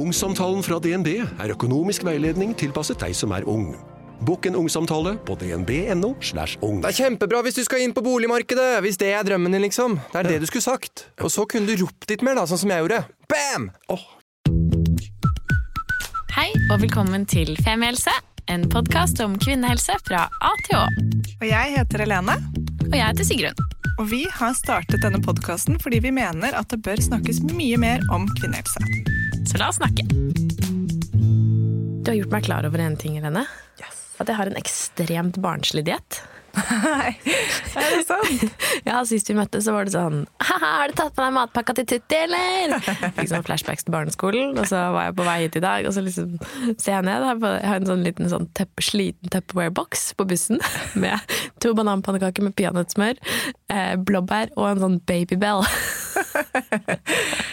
[0.00, 3.74] Ungsamtalen fra DNB er økonomisk veiledning tilpasset deg som er ung.
[4.24, 6.14] Bokk en ungsamtale på dnb.no.
[6.24, 6.78] slash ung.
[6.80, 9.98] Det er kjempebra hvis du skal inn på boligmarkedet, hvis det er drømmen din, liksom.
[10.12, 11.04] Det er det du skulle sagt.
[11.20, 13.02] Og så kunne du ropt litt mer, da, sånn som jeg gjorde.
[13.28, 13.68] Bam!
[16.38, 18.14] Hei og velkommen til Femihelse,
[18.48, 20.86] en podkast om kvinnehelse fra A til Å.
[21.42, 22.40] Og jeg heter Helene.
[22.88, 23.64] Og jeg heter Sigrun.
[24.00, 28.06] Og vi har startet denne podkasten fordi vi mener at det bør snakkes mye mer
[28.16, 29.19] om kvinnehelse.
[29.46, 30.04] Så la oss snakke.
[32.02, 33.46] Du har gjort meg klar over en ting, Helene.
[34.20, 36.20] At jeg har en ekstremt barnslig diett.
[36.54, 37.12] Nei,
[37.78, 38.56] er det sant?
[38.88, 41.74] Ja, Sist vi møttes, så var det sånn Haha, har du tatt med deg matpakka
[41.78, 42.74] til Tutti, eller?
[43.16, 45.94] Fikk sånn flashbacks til barneskolen, og så var jeg på vei hit i dag, og
[45.96, 46.34] så liksom
[46.80, 47.26] ser jeg ned.
[47.44, 50.60] Jeg har en sånn liten sånn tepp, sliten Tupperware-boks på bussen
[51.02, 53.20] med to bananpannekaker med peanøttsmør,
[53.72, 55.64] eh, blåbær og en sånn Babybell.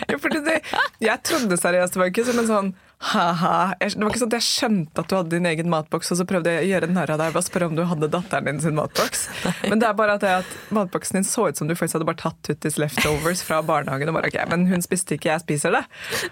[0.08, 0.58] Ja, fordi det,
[1.04, 3.76] jeg trodde seriøst det var ikke som en sånn ha-ha.
[3.80, 6.26] Det var ikke sånn at jeg skjønte at du hadde din egen matboks, og så
[6.28, 8.62] prøvde jeg å gjøre narr av deg ved å spørre om du hadde datteren din
[8.64, 9.28] sin matboks.
[9.70, 12.10] Men det er bare at, det at matboksen din så ut som du faktisk hadde
[12.10, 14.10] bare tatt Tuttis leftovers fra barnehagen.
[14.10, 15.84] og bare, ok, Men hun spiste ikke, jeg spiser det.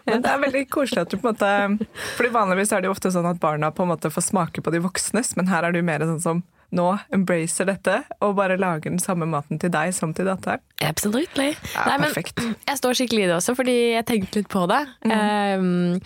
[0.09, 2.95] Men det er veldig koselig at du på en måte Fordi vanligvis er det jo
[2.95, 5.75] ofte sånn at barna på en måte får smake på de voksnes, men her er
[5.75, 6.43] du mer sånn som
[6.75, 10.63] nå embracer dette og bare lager den samme maten til deg som til datteren.
[10.85, 11.51] Absolutely.
[11.75, 14.81] Ja, Nei, men jeg står skikkelig i det også, fordi jeg tenkte litt på det.
[15.05, 16.01] Um,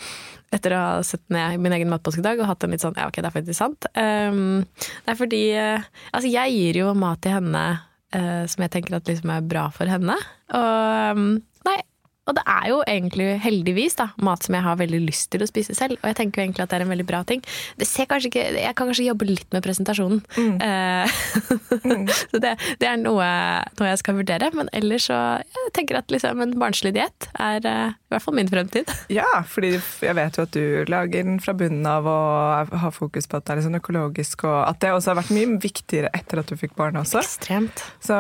[0.54, 3.08] etter å ha sett ned min egen i dag og hatt en litt sånn Ja,
[3.10, 3.90] ok, det er faktisk sant.
[3.94, 4.66] Um,
[5.06, 7.66] det er fordi uh, Altså, jeg gir jo mat til henne
[8.16, 10.18] uh, som jeg tenker at liksom er bra for henne.
[10.58, 11.30] Og um,
[11.68, 11.80] Nei.
[12.30, 15.50] Og det er jo egentlig heldigvis da, mat som jeg har veldig lyst til å
[15.50, 15.98] spise selv.
[16.02, 17.42] Og jeg tenker jo egentlig at det er en veldig bra ting.
[17.80, 20.22] Det ser kanskje ikke, Jeg kan kanskje jobbe litt med presentasjonen.
[20.38, 22.06] Mm.
[22.32, 23.30] så det, det er noe,
[23.80, 24.52] noe jeg skal vurdere.
[24.54, 28.34] Men ellers så jeg tenker at liksom en barnslig diett er eh, i hvert fall
[28.40, 28.90] min fremtid.
[29.14, 33.30] Ja, fordi jeg vet jo at du lager den fra bunnen av og har fokus
[33.30, 36.42] på at det er liksom økologisk, og at det også har vært mye viktigere etter
[36.42, 37.22] at du fikk barn også.
[37.22, 37.84] Ekstremt.
[38.02, 38.18] Så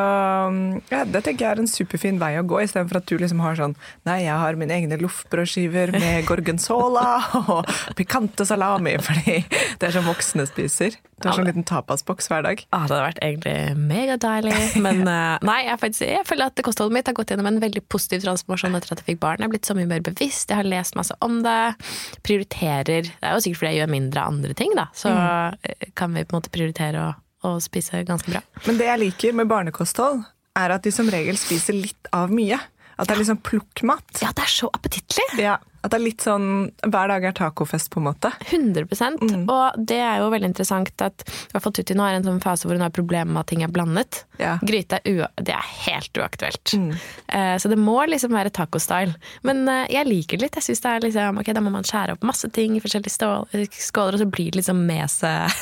[0.93, 3.57] ja, det tenker jeg er en superfin vei å gå, istedenfor at du liksom har
[3.57, 3.75] sånn
[4.05, 7.07] Nei, jeg har mine egne loffbrødskiver med gorgonzola
[7.41, 9.39] og pikante salami, fordi
[9.81, 11.01] det er sånn voksne spiser.
[11.19, 12.61] Du har sånn liten tapasboks hver dag.
[12.71, 14.55] Ah, det hadde vært egentlig megadeilig.
[14.79, 17.83] Men eh, nei, jeg, faktisk, jeg føler at kostholdet mitt har gått gjennom en veldig
[17.91, 19.41] positiv transformasjon etter at jeg fikk barn.
[19.41, 21.75] Jeg har blitt så mye mer bevisst, jeg har lest masse om det.
[22.25, 24.89] Prioriterer Det er jo sikkert fordi jeg gjør mindre andre ting, da.
[24.95, 25.93] Så mm.
[25.99, 27.13] kan vi på en måte prioritere å,
[27.47, 28.43] å spise ganske bra.
[28.67, 30.23] Men det jeg liker med barnekosthold,
[30.59, 32.57] er at de som regel spiser litt av mye.
[32.99, 34.19] At det er liksom plukkmat.
[34.19, 35.23] Ja, det er så appetittlig!
[35.39, 36.47] Ja, at det er litt sånn
[36.83, 38.31] Hver dag er tacofest, på en måte.
[38.49, 39.45] 100 mm.
[39.49, 42.41] Og det er jo veldig interessant at i hvert fall Tutti nå har en sånn
[42.43, 44.23] fase hvor hun har problemer med at ting er blandet.
[44.41, 44.57] Ja.
[44.65, 46.75] Gryte er det er helt uaktuelt.
[46.75, 49.15] Eh, så det må liksom være tacostyle.
[49.47, 50.59] Men uh, jeg liker det litt.
[50.59, 53.15] Jeg synes det er liksom, ok, Da må man skjære opp masse ting i forskjellige
[53.15, 53.47] stål,
[53.79, 55.59] skåler, og så blir det liksom med seg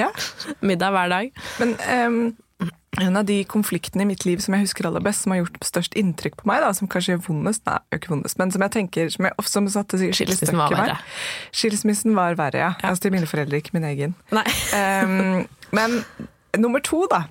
[0.68, 1.42] middag hver dag.
[1.62, 2.22] Men ehm,
[3.04, 5.60] en av de konfliktene i mitt liv som jeg husker aller best, som har gjort
[5.66, 8.74] størst inntrykk på meg, da, som kanskje gjør vondest, nei, ikke vondest, men som jeg
[8.76, 11.14] tenker som, jeg, som satte skikkelig støkk var i meg.
[11.56, 12.74] Skilsmissen var verre, ja.
[12.82, 14.18] Altså til mine foreldre, ikke min egen.
[14.76, 15.46] Ehm,
[15.76, 16.00] men
[16.58, 17.24] nummer to, da.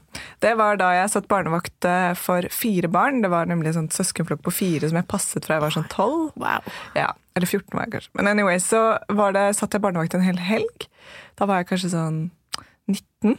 [0.43, 3.21] Det var da jeg satt barnevakt eh, for fire barn.
[3.23, 5.89] Det var nemlig en sånn søskenflokk på fire som jeg passet fra jeg var sånn
[5.91, 6.31] tolv.
[6.39, 6.67] Wow.
[6.97, 8.13] Ja, eller 14 var jeg kanskje.
[8.19, 10.87] Men anyway, så var det, satt jeg barnevakt en hel helg.
[11.39, 12.21] Da var jeg kanskje sånn
[12.89, 13.37] 19.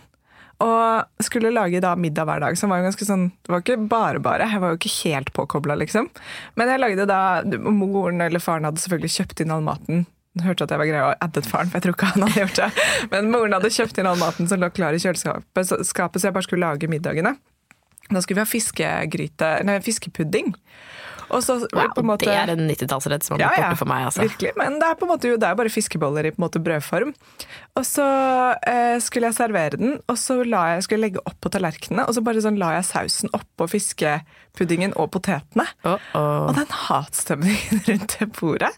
[0.61, 2.57] Og skulle lage da middag hver dag.
[2.59, 5.33] Som var jo ganske sånn, det var ikke bare bare, jeg var jo ikke helt
[5.37, 6.11] påkobla, liksom.
[6.61, 7.21] Men jeg lagde da
[7.65, 10.05] Moren eller faren hadde selvfølgelig kjøpt inn all maten.
[10.37, 12.43] hun hørte at jeg var grei og addet faren, for jeg tror ikke han hadde
[12.43, 12.87] gjort det.
[13.11, 16.37] Men moren hadde kjøpt inn all maten som lå klar i kjøleskapet, skapet, så jeg
[16.37, 17.35] bare skulle lage middagene.
[18.11, 20.53] Da skulle vi ha fiskegryte, nei, fiskepudding.
[21.31, 24.07] Så wow måte Det er en 90-tallsrett som har blitt borte for meg.
[24.09, 24.27] Altså.
[24.27, 26.63] Virkelig, men det er på en måte det er bare fiskeboller i på en måte
[26.63, 27.13] brødform.
[27.79, 28.07] Og så
[28.67, 32.07] eh, skulle jeg servere den, og så la jeg, skulle jeg legge opp på tallerkenene,
[32.09, 35.69] og så bare sånn la jeg sausen oppå fiskepuddingen og potetene.
[35.87, 36.51] Oh, oh.
[36.51, 38.73] Og den hatstemningen rundt det bordet,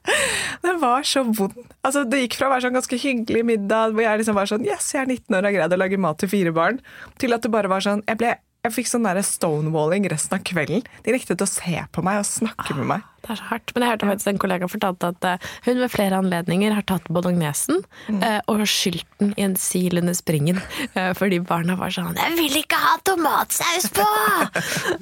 [0.66, 1.56] den var så vond.
[1.82, 4.69] Altså, det gikk fra å være sånn ganske hyggelig middag, hvor jeg liksom var sånn
[4.69, 6.81] Yes, jeg er 19 år og har greid å lage mat til fire barn,
[7.22, 10.43] til at det bare var sånn Jeg ble jeg fikk sånn der stonewalling resten av
[10.47, 10.85] kvelden.
[11.03, 13.09] De nektet å se på meg og snakke med meg.
[13.23, 13.73] Det er så hardt.
[13.75, 17.11] Men jeg hørte faktisk en kollega fortalte at eh, hun ved flere anledninger har tatt
[17.11, 18.23] bolognesen mm.
[18.50, 20.62] og skylt den i en sil under springen.
[20.94, 24.09] eh, fordi barna var sånn 'Jeg vil ikke ha tomatsaus på!'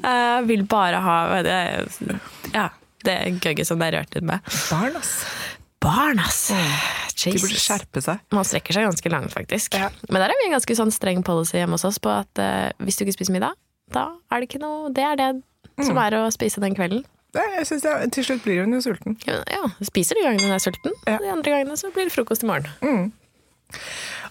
[0.09, 1.85] jeg vil bare ha eh,
[2.57, 2.71] Ja,
[3.05, 4.41] det gøgget som det er rørt inn med.
[4.73, 5.21] Barn, ass.
[5.81, 6.51] Barn, ass!
[7.21, 8.21] De burde skjerpe seg.
[8.35, 9.77] Man strekker seg ganske langt, faktisk.
[9.81, 9.89] Ja.
[10.11, 12.69] Men der er vi en ganske sånn streng policy hjemme hos oss på at uh,
[12.85, 13.57] hvis du ikke spiser middag,
[13.91, 15.31] da er det ikke noe Det er det
[15.81, 17.03] som er å spise den kvelden.
[17.33, 19.17] Det, jeg synes det, til slutt blir hun jo sulten.
[19.25, 20.95] Ja, ja, spiser de gangene hun er sulten.
[21.07, 21.17] Ja.
[21.23, 23.13] De andre gangene så blir det frokost i morgen.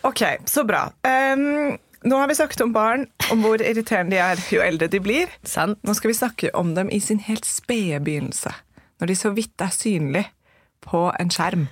[0.06, 0.22] Ok,
[0.52, 0.86] så bra.
[1.08, 5.02] Um, nå har vi snakket om barn, om hvor irriterende de er jo eldre de
[5.04, 5.32] blir.
[5.48, 5.80] Sant?
[5.88, 8.54] Nå skal vi snakke om dem i sin helt spede begynnelse.
[9.00, 10.28] Når de så vidt er synlige
[10.86, 11.68] på en skjerm.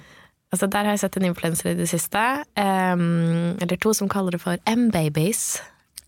[0.51, 2.21] Altså, der har jeg sett en influenser i det siste,
[2.56, 5.57] um, eller to som kaller det for M-babies.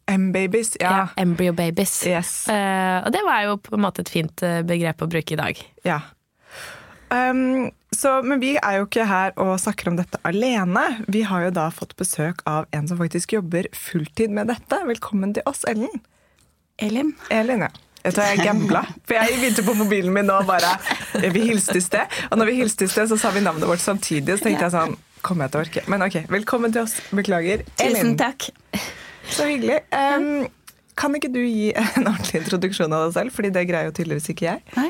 [0.10, 1.10] M-babies, ja.
[1.18, 2.04] Embryo babies.
[2.08, 2.48] Yes.
[2.50, 5.40] Uh, og det var jo på en måte et fint eh, begrep å bruke i
[5.40, 5.60] dag.
[5.86, 6.00] Ja.
[7.10, 10.86] Um, så, men vi er jo ikke her og snakker om dette alene.
[11.10, 14.82] Vi har jo da fått besøk av en som faktisk jobber fulltid med dette.
[14.88, 16.02] Velkommen til oss, Ellen.
[16.80, 17.14] Elin.
[17.34, 17.72] Elin, ja.
[18.04, 18.84] Jeg tror jeg gambla.
[19.08, 20.78] For jeg begynte på mobilen min og bare
[21.36, 22.20] Vi hilste i sted.
[22.30, 24.38] Og når vi hilste i sted, så sa vi navnet vårt samtidig.
[24.40, 25.82] Så tenkte jeg sånn Kommer jeg til å orke?
[25.92, 26.94] Men ok, velkommen til oss.
[27.12, 27.66] Beklager.
[27.82, 28.46] Tusen takk.
[29.28, 29.82] Så hyggelig.
[29.92, 30.48] Um,
[31.00, 33.36] kan ikke du gi en ordentlig introduksjon av deg selv?
[33.36, 34.64] Fordi det greier jo tydeligvis ikke jeg.
[34.76, 34.88] Nei.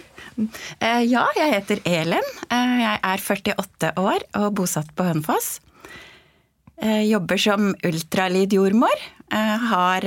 [0.79, 2.31] Eh, ja, jeg heter Elin.
[2.49, 5.51] Eh, jeg er 48 år og bosatt på Hønefoss.
[6.79, 9.05] Eh, jobber som ultralydjordmor.
[9.29, 10.05] Har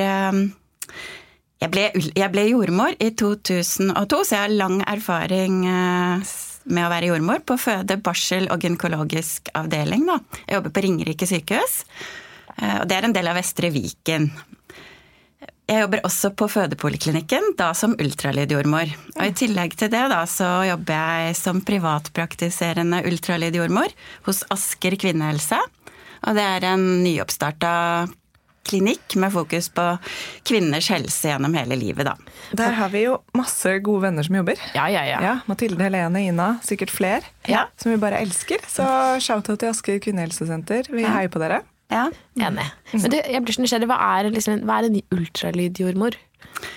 [1.62, 1.84] jeg, ble,
[2.18, 6.32] jeg ble jordmor i 2002, så jeg har lang erfaring eh,
[6.64, 10.08] med å være jordmor på føde-, barsel- og gynekologisk avdeling.
[10.08, 10.18] Da.
[10.46, 11.84] Jeg jobber på Ringerike sykehus,
[12.56, 14.30] eh, og det er en del av Vestre Viken.
[15.70, 18.90] Jeg jobber også på fødepoliklinikken, da som ultralydjordmor.
[19.14, 23.94] Og i tillegg til det da, så jobber jeg som privatpraktiserende ultralydjordmor
[24.26, 25.60] hos Asker kvinnehelse.
[26.26, 27.72] Og det er en nyoppstarta
[28.68, 29.84] klinikk med fokus på
[30.48, 32.14] kvinners helse gjennom hele livet, da.
[32.58, 34.60] Der har vi jo masse gode venner som jobber.
[34.76, 35.20] Ja, ja, ja.
[35.24, 37.26] Ja, Mathilde, Helene, Ina, sikkert flere.
[37.50, 37.66] Ja.
[37.80, 38.62] Som vi bare elsker.
[38.70, 38.86] Så
[39.22, 40.90] shout-out til Asker kvinnehelsesenter.
[40.92, 41.62] Vi heier på dere.
[41.92, 42.06] Ja.
[42.40, 42.68] Enig.
[42.94, 43.88] Men du, jeg blir så nysgjerrig.
[43.90, 46.16] Hva er, liksom, hva er en ultralydjordmor?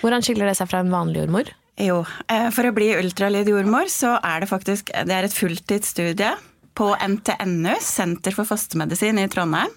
[0.02, 1.52] Hvordan skiller det seg fra en vanlig jordmor?
[1.80, 2.00] Jo,
[2.32, 6.30] eh, for å bli ultralydjordmor så er det faktisk det er et fulltidsstudie
[6.76, 9.72] på NTNU, Senter for fostermedisin i Trondheim.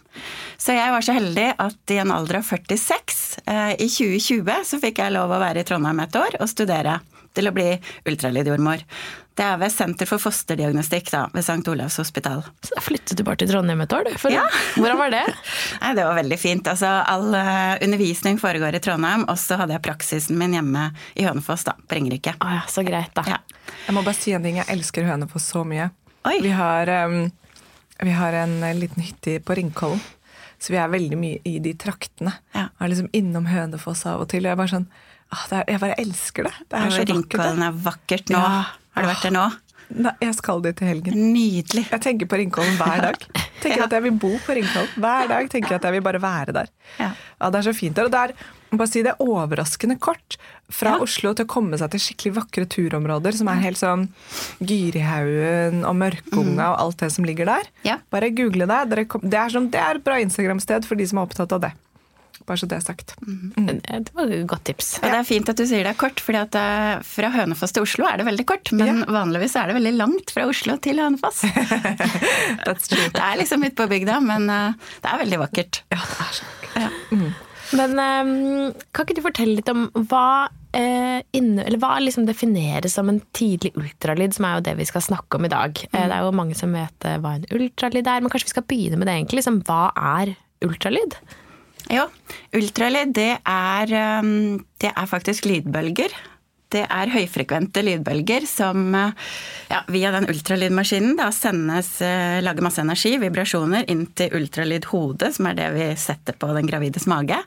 [0.59, 4.81] Så jeg var så heldig at i en alder av 46, eh, i 2020, så
[4.83, 6.99] fikk jeg lov å være i Trondheim et år og studere
[7.37, 7.71] til å bli
[8.09, 8.83] ultralydjordmor.
[9.39, 11.61] Det er ved Senter for fosterdiagnostikk da, ved St.
[11.71, 12.41] Olavs hospital.
[12.65, 14.17] Så da flyttet du bare til Trondheim et år, du.
[14.19, 14.43] For, Ja.
[14.75, 15.21] Hvordan var det?
[15.83, 16.67] Nei, det var veldig fint.
[16.67, 21.23] Altså, all eh, undervisning foregår i Trondheim, og så hadde jeg praksisen min hjemme i
[21.29, 22.35] Hønefoss, da, på Ringerike.
[22.43, 23.23] Ah, ja, så greit, da.
[23.29, 23.39] Ja.
[23.85, 24.59] Jeg må bare si en ting.
[24.59, 25.87] Jeg elsker Hønefoss så mye.
[26.27, 26.39] Oi.
[26.43, 27.31] Vi har, um,
[27.99, 30.01] vi har en eh, liten hytte på Ringkollen.
[30.59, 32.33] Så vi er veldig mye i de traktene.
[32.51, 32.65] Ja.
[32.79, 34.43] Er liksom innom Hønefoss av og til.
[34.43, 34.89] Og jeg bare sånn
[35.31, 36.53] ah, er, Jeg bare elsker det.
[36.67, 37.13] Det er så vakkert.
[37.13, 38.43] Ringkollen er vakkert nå.
[38.43, 38.61] Ja.
[38.97, 39.47] Har du vært der nå?
[39.89, 41.15] Nei, jeg skal dit til helgen.
[41.33, 41.85] Nydelig.
[41.89, 43.23] Jeg tenker på Ringkollen hver dag.
[43.63, 44.91] Tenker at jeg vil bo på Ringkollen.
[45.01, 46.69] Hver dag tenker jeg at jeg vil bare være der.
[46.99, 47.09] Ja.
[47.15, 48.07] Ja, Det er så fint der.
[48.07, 48.35] Og det er,
[48.75, 50.37] bare si det er overraskende kort
[50.69, 51.01] fra Ja.
[51.03, 54.07] Oslo til å komme seg til skikkelig vakre turområder som er helt sånn
[54.61, 57.69] Gyrihaugen og Mørkunga og alt det som ligger der.
[57.83, 57.97] Ja.
[58.13, 58.79] Bare google det.
[58.93, 61.55] Dere kom, det, er sånn, det er et bra Instagram-sted for de som er opptatt
[61.57, 61.71] av det.
[62.49, 63.13] Bare så det er sagt.
[63.21, 64.97] Men, eh, Det var et godt tips.
[65.03, 67.83] Og det er fint at du sier det er kort, for eh, fra Hønefoss til
[67.85, 68.71] Oslo er det veldig kort.
[68.73, 71.43] Men vanligvis er det veldig langt fra Oslo til Hønefoss.
[72.65, 73.09] That's true.
[73.17, 74.73] det er liksom midt på bygda, men eh,
[75.03, 75.83] det er veldig vakkert.
[75.93, 76.43] Ja, det er så
[76.79, 76.89] Ja.
[77.77, 82.95] Men eh, kan ikke du fortelle litt om hva, eh, inne, eller hva liksom defineres
[82.97, 85.83] som en tidlig ultralyd, som er jo det vi skal snakke om i dag.
[85.89, 88.55] Eh, det er jo mange som vet eh, hva en ultralyd er, men kanskje vi
[88.55, 89.41] skal begynne med det egentlig.
[89.41, 91.17] Liksom, hva er ultralyd?
[91.89, 92.09] Jo,
[92.57, 96.13] ultralyd det er, um, det er faktisk lydbølger.
[96.69, 99.31] Det er høyfrekvente lydbølger som uh,
[99.71, 101.95] ja, via den ultralydmaskinen da sendes,
[102.45, 107.09] lager masse energi, vibrasjoner, inn til ultralydhodet, som er det vi setter på den gravides
[107.09, 107.41] mage.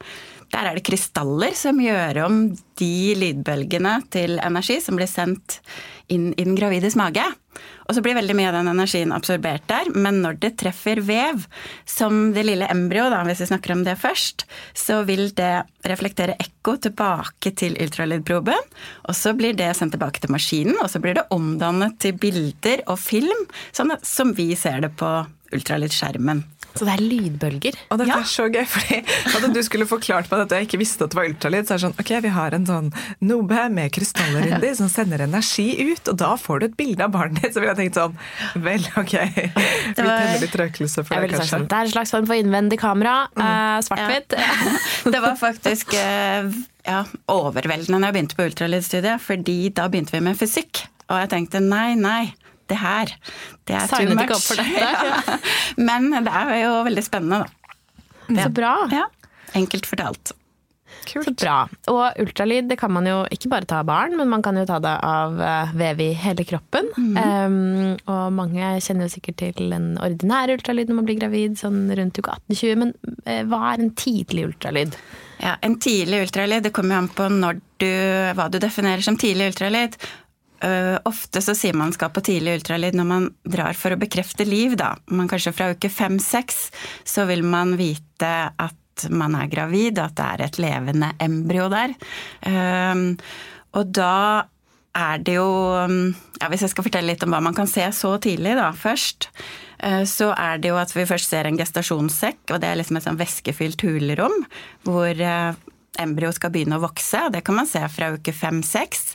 [0.53, 2.43] Der er det krystaller som gjør om
[2.79, 5.61] de lydbølgene til energi som blir sendt
[6.13, 7.25] inn i den gravides mage.
[7.87, 11.45] Og så blir veldig mye av den energien absorbert der, men når det treffer vev,
[11.89, 16.77] som det lille embryoet, hvis vi snakker om det først, så vil det reflektere ekko
[16.87, 18.73] tilbake til ultralydproben.
[19.09, 22.85] Og så blir det sendt tilbake til maskinen, og så blir det omdannet til bilder
[22.87, 25.13] og film, sånn som vi ser det på
[25.53, 26.45] ultralydskjermen.
[26.75, 27.75] Så det er lydbølger.
[27.93, 28.19] Og dette Ja.
[28.23, 29.03] er så gøy, fordi
[29.35, 31.75] hadde du skulle forklart meg dette og jeg ikke visste at det var ultralyd, så
[31.75, 32.89] er det sånn ok, vi har en sånn
[33.21, 37.13] nobe med krystaller inni som sender energi ut, og da får du et bilde av
[37.13, 37.53] barnet ditt.
[37.55, 38.17] Så ville jeg tenkt sånn
[38.65, 39.15] vel, ok.
[39.97, 41.51] Vi var- tenner litt røkelse for deg, det, kanskje.
[41.53, 43.17] sånn, det er en slags form for innvendig kamera.
[43.37, 44.33] eh, Svart-hvitt.
[45.13, 46.49] Det var faktisk uh,
[46.87, 50.87] ja, overveldende når jeg begynte på ultralydstudiet, fordi da begynte vi med fysikk.
[51.11, 52.33] Og jeg tenkte nei, nei,
[52.73, 53.15] det her,
[53.69, 54.27] det er too much.
[54.27, 54.93] ikke opp for dette.
[55.13, 55.41] Ja.
[55.79, 58.39] Men det er jo veldig spennende, da.
[58.43, 58.77] Så bra.
[58.93, 59.09] Ja,
[59.59, 60.33] enkelt fortalt.
[61.07, 61.27] Kult.
[61.27, 61.57] Så bra.
[61.91, 64.65] Og ultralyd det kan man jo ikke bare ta av barn, men man kan jo
[64.69, 66.91] ta det av eh, vev i hele kroppen.
[66.97, 71.85] Um, og mange kjenner jo sikkert til en ordinær ultralyd når man blir gravid, sånn
[71.99, 72.79] rundt uke 18-20.
[72.85, 72.95] Men
[73.27, 74.97] uh, hva er en tidlig ultralyd?
[75.43, 77.29] Ja, En tidlig ultralyd, det kommer jo an på
[77.83, 77.89] du,
[78.39, 79.97] hva du definerer som tidlig ultralyd.
[80.63, 84.47] Øh, ofte så sier man skal på tidlig ultralyd når man drar for å bekrefte
[84.47, 84.93] liv, da.
[85.11, 86.69] Men kanskje fra uke fem-seks
[87.09, 91.95] så vil man vite at man er gravid, at det er et levende embryo der.
[92.47, 93.17] Um,
[93.73, 94.45] og da
[94.93, 95.49] er det jo
[96.37, 99.31] ja, Hvis jeg skal fortelle litt om hva man kan se så tidlig, da, først.
[99.81, 102.99] eh, Så er det jo at vi først ser en gestasjonssekk, og det er liksom
[103.01, 104.37] et sånn væskefylt hulrom
[104.85, 105.55] hvor eh,
[106.01, 109.13] embryo skal begynne å vokse, og det kan man se fra uke fem-seks.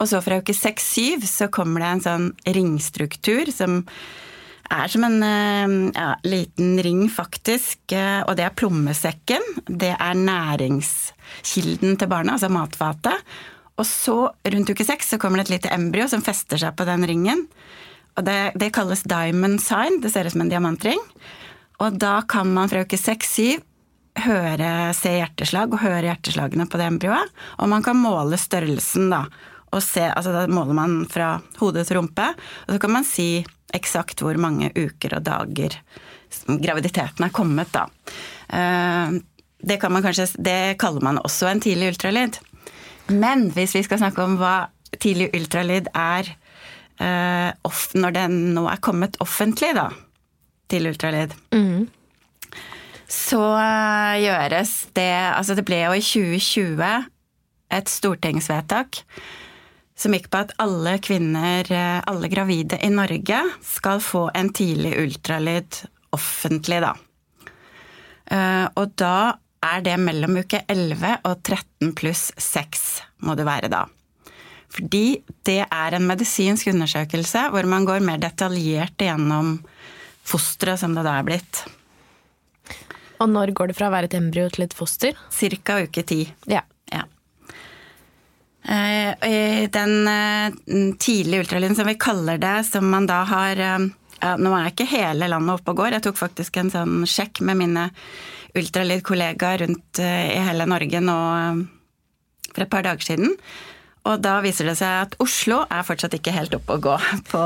[0.00, 3.82] Og så fra uke seks-syv så kommer det en sånn ringstruktur som
[4.70, 7.80] er som en eh, ja, liten ring, faktisk.
[7.92, 9.42] eh, Og det er plommesekken.
[9.66, 13.26] Det er næringskilden til barnet, altså matfatet.
[13.80, 14.16] Og så,
[14.52, 17.46] rundt uke seks, så kommer det et lite embryo som fester seg på den ringen.
[18.18, 19.98] Og det, det kalles diamond sign.
[20.04, 21.00] Det ser ut som en diamantring.
[21.80, 23.64] Og da kan man fra uke seks-syv
[24.24, 27.32] høre, se hjerteslag og høre hjerteslagene på det embryoet.
[27.58, 29.24] Og man kan måle størrelsen, da.
[29.70, 32.26] Og se, altså da måler man fra hode til rumpe,
[32.66, 33.44] og så kan man si
[33.76, 35.76] eksakt hvor mange uker og dager
[36.46, 37.86] graviditeten er kommet, da.
[38.48, 39.20] Eh,
[39.62, 42.38] Det, kan man kanskje, det kaller man også en tidlig ultralyd.
[43.12, 46.30] Men hvis vi skal snakke om hva tidlig ultralyd er
[46.96, 47.50] eh,
[47.94, 49.90] når den nå er kommet offentlig, da,
[50.72, 51.34] tidlig ultralyd,
[53.10, 57.06] så eh, gjøres det Altså det ble jo i 2020
[57.70, 59.02] et stortingsvedtak
[60.00, 64.94] som gikk på at alle kvinner, eh, alle gravide i Norge, skal få en tidlig
[64.96, 65.82] ultralyd
[66.16, 66.94] offentlig, da.
[68.30, 73.68] Eh, Og da er det mellom uke 11 og 13 pluss 6 må det være
[73.68, 73.84] da.
[74.70, 79.58] Fordi det er en medisinsk undersøkelse hvor man går mer detaljert gjennom
[80.24, 81.64] fosteret som det da er blitt.
[83.20, 85.16] Og når går det fra å være et embryo til et foster?
[85.34, 86.30] Cirka uke 10.
[86.50, 86.62] Ja.
[86.90, 87.04] Ja.
[88.64, 93.88] Eh, Den eh, tidlige ultralyden som vi kaller det, som man da har eh,
[94.20, 95.96] ja, Nå er ikke hele landet oppe og går.
[95.96, 97.88] Jeg tok faktisk en sånn sjekk med mine
[98.56, 101.16] ultralydkollegaer rundt i hele Norge nå
[102.50, 103.36] for et par dager siden.
[104.08, 106.94] Og da viser det seg at Oslo er fortsatt ikke helt oppe å gå
[107.28, 107.40] på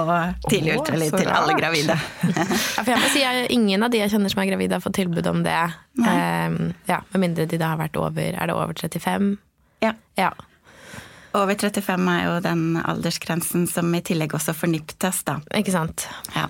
[0.46, 1.96] tidlig ultralyd til alle gravide.
[2.30, 2.46] Ja,
[2.84, 4.96] for jeg må si, at Ingen av de jeg kjenner som er gravide, har fått
[5.00, 5.58] tilbud om det.
[5.98, 9.36] Um, ja, Med mindre de da har vært over Er det over 35?
[9.84, 9.92] Ja.
[10.18, 10.30] Ja.
[11.34, 15.40] Over 35 er jo den aldersgrensen som i tillegg også får NIPT-test, da.
[15.58, 16.06] Ikke sant?
[16.36, 16.46] Ja.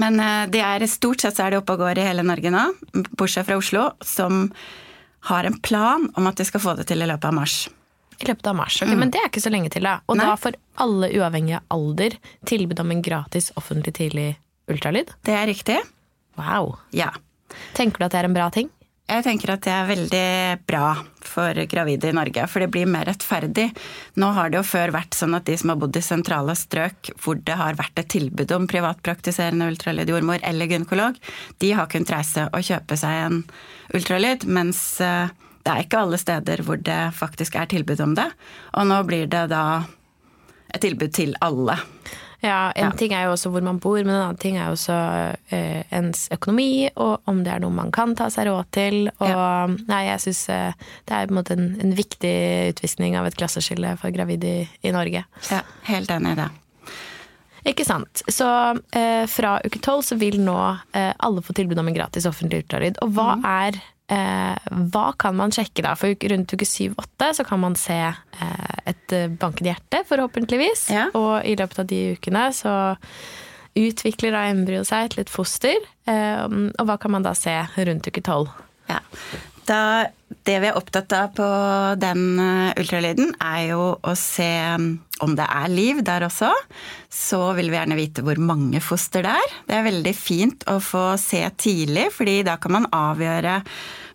[0.00, 2.52] Men eh, det er, stort sett så er det oppe og går i hele Norge
[2.52, 2.66] nå,
[3.16, 4.50] bortsett fra Oslo, som
[5.30, 7.62] har en plan om at de skal få det til i løpet av mars.
[8.20, 8.80] I løpet av mars.
[8.82, 10.00] ok, Men det er ikke så lenge til, da.
[10.08, 10.20] Og Mm.
[10.20, 10.26] Nei.
[10.26, 14.36] da får alle uavhengig av alder tilbud om en gratis offentlig tidlig
[14.68, 15.08] ultralyd?
[15.24, 15.78] Det er riktig?
[16.36, 16.76] Wow.
[16.92, 17.10] Ja.
[17.74, 18.68] Tenker du at det er en bra ting?
[19.10, 20.92] Jeg tenker at det er veldig bra
[21.26, 23.72] for gravide i Norge, for det blir mer rettferdig.
[24.16, 27.10] Nå har det jo før vært sånn at de som har bodd i sentrale strøk
[27.18, 31.18] hvor det har vært et tilbud om privatpraktiserende ultralydjordmor eller gynekolog,
[31.58, 33.44] de har kunnet reise og kjøpe seg en
[33.98, 35.26] ultralyd, mens eh,
[35.64, 38.28] det er ikke alle steder hvor det faktisk er tilbud om det.
[38.78, 39.82] Og nå blir det da
[40.72, 41.76] et tilbud til alle.
[42.40, 42.90] Ja, En Ja.
[42.96, 44.94] ting er jo også hvor man bor, men en annen ting er jo også
[45.52, 49.10] eh, ens økonomi, og om det er noe man kan ta seg råd til.
[49.20, 50.72] Og nei, jeg syns eh,
[51.04, 52.32] det er på en måte en, en viktig
[52.72, 55.26] utvisning av et klasseskille for gravide i, i Norge.
[55.50, 56.48] Ja, helt enig i det.
[57.68, 58.22] Ikke sant.
[58.32, 58.48] Så
[58.96, 60.56] eh, fra uke tolv så vil nå
[60.96, 62.96] alle få tilbud om en gratis offentlig ultralyd.
[63.04, 65.92] Og hva er eh, Hva kan man sjekke da?
[65.98, 70.88] For rundt uke syv-åtte så kan man se eh, et eh, bankende hjerte, forhåpentligvis.
[70.94, 71.06] Ja.
[71.14, 72.74] Og i løpet av de ukene så
[73.78, 75.78] utvikler da embryoet seg til et foster.
[76.10, 78.50] Eh, og hva kan man da se rundt uke tolv?
[78.90, 78.98] Ja.
[79.68, 80.08] Da,
[80.46, 81.46] det vi er opptatt av på
[82.00, 84.48] den eh, ultralyden, er jo å se
[84.80, 84.88] mm,
[85.24, 86.50] om det er liv der også.
[87.12, 89.56] Så vil vi gjerne vite hvor mange foster det er.
[89.68, 93.60] Det er veldig fint å få se tidlig, fordi da kan man avgjøre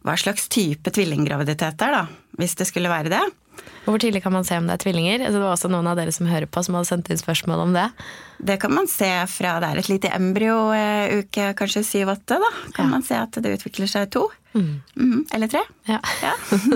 [0.05, 2.21] hva slags type tvillinggraviditet det er, da.
[2.39, 3.23] Hvis det skulle være det.
[3.85, 5.19] Hvor tidlig kan man se om det er tvillinger?
[5.21, 7.61] Altså, det var også noen av dere som hører på som hadde sendt inn spørsmål
[7.67, 7.85] om det.
[8.49, 12.49] Det kan man se fra det er et lite embryo eh, uke kanskje syv-åtte, da.
[12.75, 14.25] Kan man se at det utvikler seg to.
[14.55, 15.65] Mhm, eller tre.
[15.89, 16.01] Ja.
[16.23, 16.35] Ja.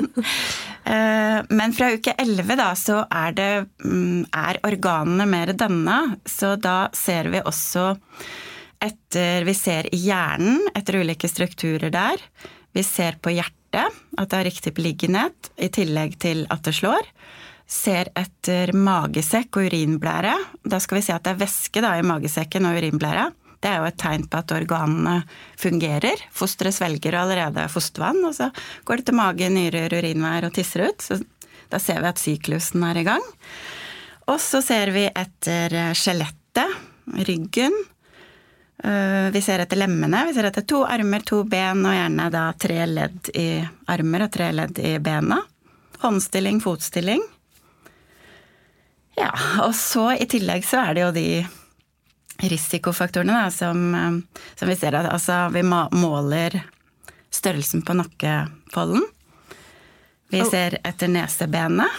[0.90, 3.50] Eh, Men fra uke 11 da, så er, det,
[3.84, 7.92] mm, er organene mer denne, så da ser vi også
[8.82, 12.24] etter Vi ser i hjernen etter ulike strukturer der.
[12.74, 16.74] Vi ser på hjertet, hjertet, at det har riktig beliggenhet, i tillegg til at det
[16.74, 17.06] slår.
[17.70, 20.36] Ser etter magesekk og urinblære.
[20.66, 23.30] Da skal vi se at det er væske da, i magesekken og urinblæra.
[23.60, 25.24] Det er jo et tegn på at organene
[25.60, 26.18] fungerer.
[26.32, 28.50] Fosteret svelger allerede fostervann, og så
[28.86, 31.04] går det til mage, nyrer, urinveier og tisser ut.
[31.04, 31.20] Så
[31.70, 33.26] da ser vi at syklusen er i gang.
[34.30, 36.78] Og så ser vi etter skjelettet,
[37.28, 37.76] ryggen.
[38.84, 40.26] Eh, Vi ser etter lemmene.
[40.28, 43.50] Vi ser etter to armer, to ben og gjerne da tre ledd i
[43.92, 45.42] armer og tre ledd i bena.
[46.00, 47.22] Håndstilling, fotstilling.
[49.20, 49.34] Ja,
[49.66, 51.30] og så i tillegg så er det jo de
[52.50, 56.62] risikofaktorene da, som, eh, som vi ser at altså vi måler
[57.30, 59.04] størrelsen på nakkefolden.
[60.30, 61.90] Vi ser etter nesebenet.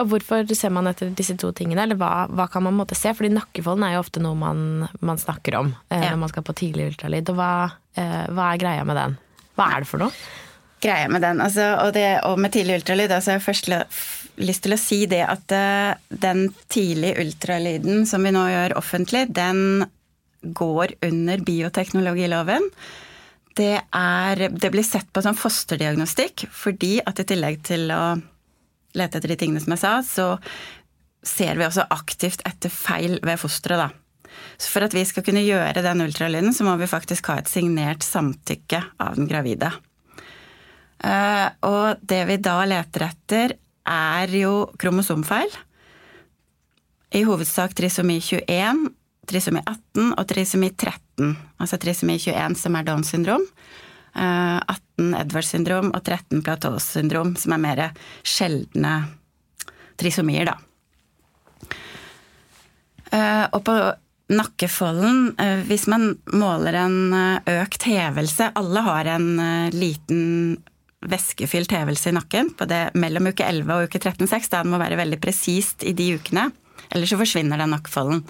[0.00, 3.12] Og hvorfor ser man etter disse to tingene, eller hva, hva kan man måtte se?
[3.16, 6.10] Fordi nakkefolden er jo ofte noe man, man snakker om eh, Ja.
[6.12, 7.30] når man skal på tidlig ultralyd.
[7.32, 7.52] Og hva,
[7.96, 9.16] eh, hva er greia med den?
[9.56, 10.12] Hva er det for noe?
[10.84, 11.40] Greia med den.
[11.40, 13.70] Altså, og, det, og med tidlig ultralyd altså, Jeg har først
[14.36, 19.24] lyst til å si det at uh, den tidlig ultralyden som vi nå gjør offentlig,
[19.32, 19.86] den
[20.44, 22.68] går under bioteknologiloven.
[23.56, 28.02] Det, er, det blir sett på som fosterdiagnostikk fordi at i tillegg til å
[28.96, 30.26] lete etter de tingene som jeg sa, så
[31.26, 34.36] ser vi også aktivt etter feil ved fosteret, da.
[34.60, 37.50] Så for at vi skal kunne gjøre den ultralyden, så må vi faktisk ha et
[37.50, 39.70] signert samtykke av den gravide.
[41.04, 45.52] Eh, og det vi da leter etter, er jo kromosomfeil.
[47.14, 48.88] I hovedsak trisomi 21,
[49.30, 51.36] trisomi 18 og trisomi 13.
[51.62, 53.44] Altså trisomi 21 som er Downs syndrom,
[54.16, 57.82] 18 Edwards syndrom og 13 Plateaus syndrom, som er mer
[58.24, 58.94] sjeldne
[60.00, 60.56] trisomier, da.
[63.12, 63.76] Eh, Og på
[64.32, 70.56] nakkefolden, eh, hvis man måler en eh, økt hevelse Alle har en eh, liten
[71.06, 74.48] væskefylt hevelse i nakken på det mellom uke 11 og uke 13-6.
[74.50, 76.48] Da den må være veldig presist i de ukene,
[76.90, 78.24] ellers så forsvinner den nakkefolden.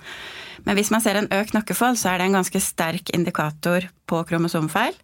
[0.66, 4.20] Men hvis man ser en økt nakkefold, så er det en ganske sterk indikator på
[4.28, 4.98] kromosomfeil.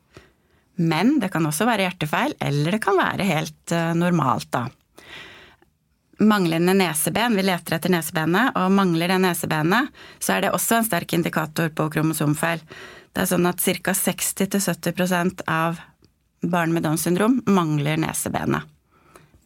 [0.80, 4.68] Men det kan også være hjertefeil, eller det kan være helt eh, normalt, da
[6.22, 9.90] manglende neseben, vi leter etter nesebenet, og mangler det nesebenet,
[10.22, 12.62] så er det også en sterk indikator på kromosomfeil.
[13.12, 13.94] Det er sånn at ca.
[13.96, 15.80] 60-70% av
[16.42, 18.68] barn med Downs syndrom mangler nesebenet.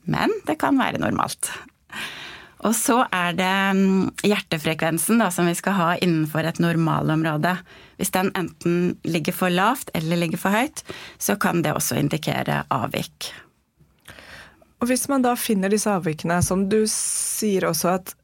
[0.07, 1.50] Men det kan være normalt.
[2.66, 7.55] Og så er det mm, hjertefrekvensen da, som vi skal ha innenfor et normalområde.
[8.00, 10.83] Hvis den enten ligger for lavt eller ligger for høyt,
[11.22, 13.31] så kan det også indikere avvik.
[14.83, 18.16] Og hvis man da finner disse avvikene, som du sier også at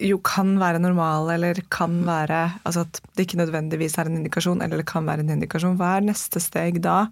[0.00, 4.62] jo kan være normal, eller kan være Altså at det ikke nødvendigvis er en indikasjon,
[4.62, 5.76] eller det kan være en indikasjon.
[5.76, 7.10] Hva er neste steg da?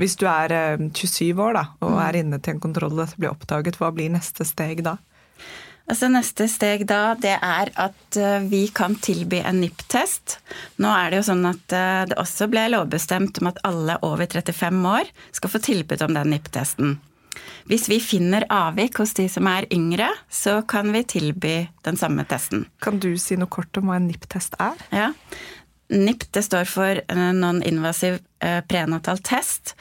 [0.00, 3.20] Hvis du er eh, 27 år da, og er inne til en kontroll og dette
[3.20, 4.96] blir oppdaget, hva blir neste steg da?
[5.84, 10.38] Altså Neste steg da, det er at eh, vi kan tilby en NIPT-test.
[10.80, 14.24] Nå er det jo sånn at eh, det også ble lovbestemt om at alle over
[14.24, 16.96] 35 år skal få tilbud om den NIPT-testen.
[17.68, 22.24] Hvis vi finner avvik hos de som er yngre, så kan vi tilby den samme
[22.28, 22.64] testen.
[22.84, 24.80] Kan du si noe kort om hva en NIPT-test er?
[24.94, 25.12] Ja.
[25.92, 28.22] NIPT det står for eh, non-invasiv
[28.68, 29.72] prenatal test,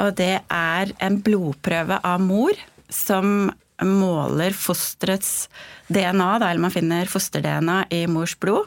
[0.00, 2.56] og det er en blodprøve av mor
[2.92, 3.48] som
[3.86, 5.48] måler fosterets
[5.88, 8.66] DNA, da, eller man finner foster-DNA i mors blod.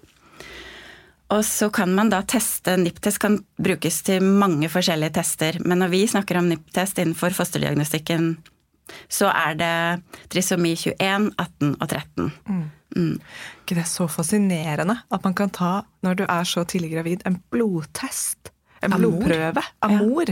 [1.34, 5.94] Og så kan man da teste NIPT-test kan brukes til mange forskjellige tester, men når
[5.94, 8.36] vi snakker om NIPT-test innenfor fosterdiagnostikken,
[9.10, 9.74] så er det
[10.30, 12.32] trisomi 21, 18 og 13.
[12.50, 12.64] Mm.
[12.94, 13.14] Mm.
[13.66, 17.40] det er så fascinerende at man kan ta, når du er så tidlig gravid, en
[17.50, 18.52] blodtest.
[18.84, 19.00] En Amor.
[19.24, 19.98] blodprøve av Ja.
[19.98, 20.30] mor.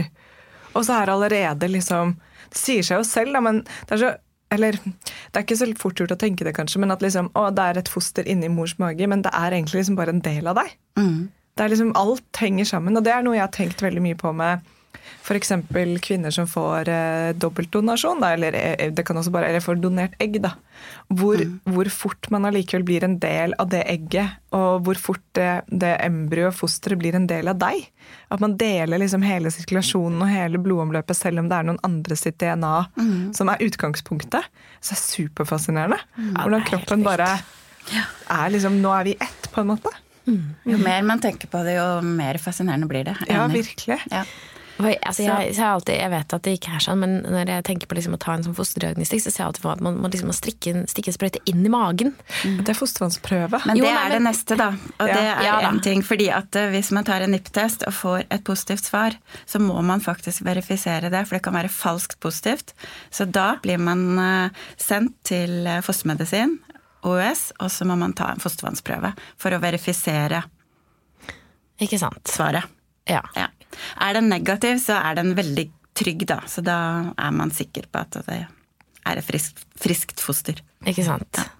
[0.74, 2.16] Og så er det allerede liksom
[2.52, 4.16] Det sier seg jo selv, da, men det er så
[4.52, 7.48] eller det er ikke så fort gjort å tenke det, kanskje, men at liksom, å,
[7.54, 10.50] det er et foster inni mors mage, men det er egentlig liksom bare en del
[10.50, 10.74] av deg.
[11.00, 11.30] Mm.
[11.56, 14.18] Det er liksom, Alt henger sammen, og det er noe jeg har tenkt veldig mye
[14.20, 14.71] på med
[15.22, 15.52] f.eks.
[16.02, 20.40] kvinner som får eh, dobbeltdonasjon, eller eh, det kan også bare, eller får donert egg.
[20.42, 20.54] da.
[21.12, 25.62] Hvor, hvor fort man allikevel blir en del av det egget, og hvor fort det,
[25.68, 27.86] det embryoet, fosteret, blir en del av deg.
[28.32, 32.18] At man deler liksom hele sirkulasjonen og hele blodomløpet, selv om det er noen andre
[32.18, 32.74] sitt DNA
[33.36, 34.48] som er utgangspunktet.
[34.80, 36.00] Så det er superfascinerende.
[36.38, 37.34] Hvordan kroppen bare
[37.92, 39.92] er liksom Nå er vi ett, på en måte.
[40.24, 43.16] Jo mer man tenker på det, jo mer fascinerende blir det.
[43.28, 43.98] Ja, virkelig.
[44.10, 44.22] Ja.
[44.80, 47.86] Altså, jeg, jeg, alltid, jeg vet at det ikke er sånn, men når jeg tenker
[47.90, 49.98] på liksom å ta en sånn fosterdiagnostikk, så ser jeg alltid for meg at man
[50.02, 52.14] må liksom strikke en, stikke en sprøyte inn i magen.
[52.42, 53.60] Det er fostervannsprøve.
[53.68, 54.68] Men Jo, det nei, er det men- neste, da.
[54.72, 55.14] Og Ja.
[55.14, 56.02] det er Ja, en ting.
[56.02, 59.76] Fordi at eh, hvis man tar en NIPT-test og får et positivt svar, så må
[59.84, 62.72] man faktisk verifisere det, for det kan være falskt positivt.
[63.10, 66.58] Så da blir man eh, sendt til eh, fostermedisin,
[67.04, 70.44] OUS, og så må man ta en fostervannsprøve for å verifisere
[71.82, 72.22] Ikke sant?
[72.30, 72.64] svaret.
[73.10, 73.22] Ja.
[73.34, 73.48] Ja.
[74.02, 76.42] Er den negativ, så er den veldig trygg, da.
[76.50, 76.76] Så da
[77.14, 80.62] er man sikker på at det er et friskt, friskt foster.
[80.88, 81.38] Ikke sant?
[81.38, 81.50] Ja.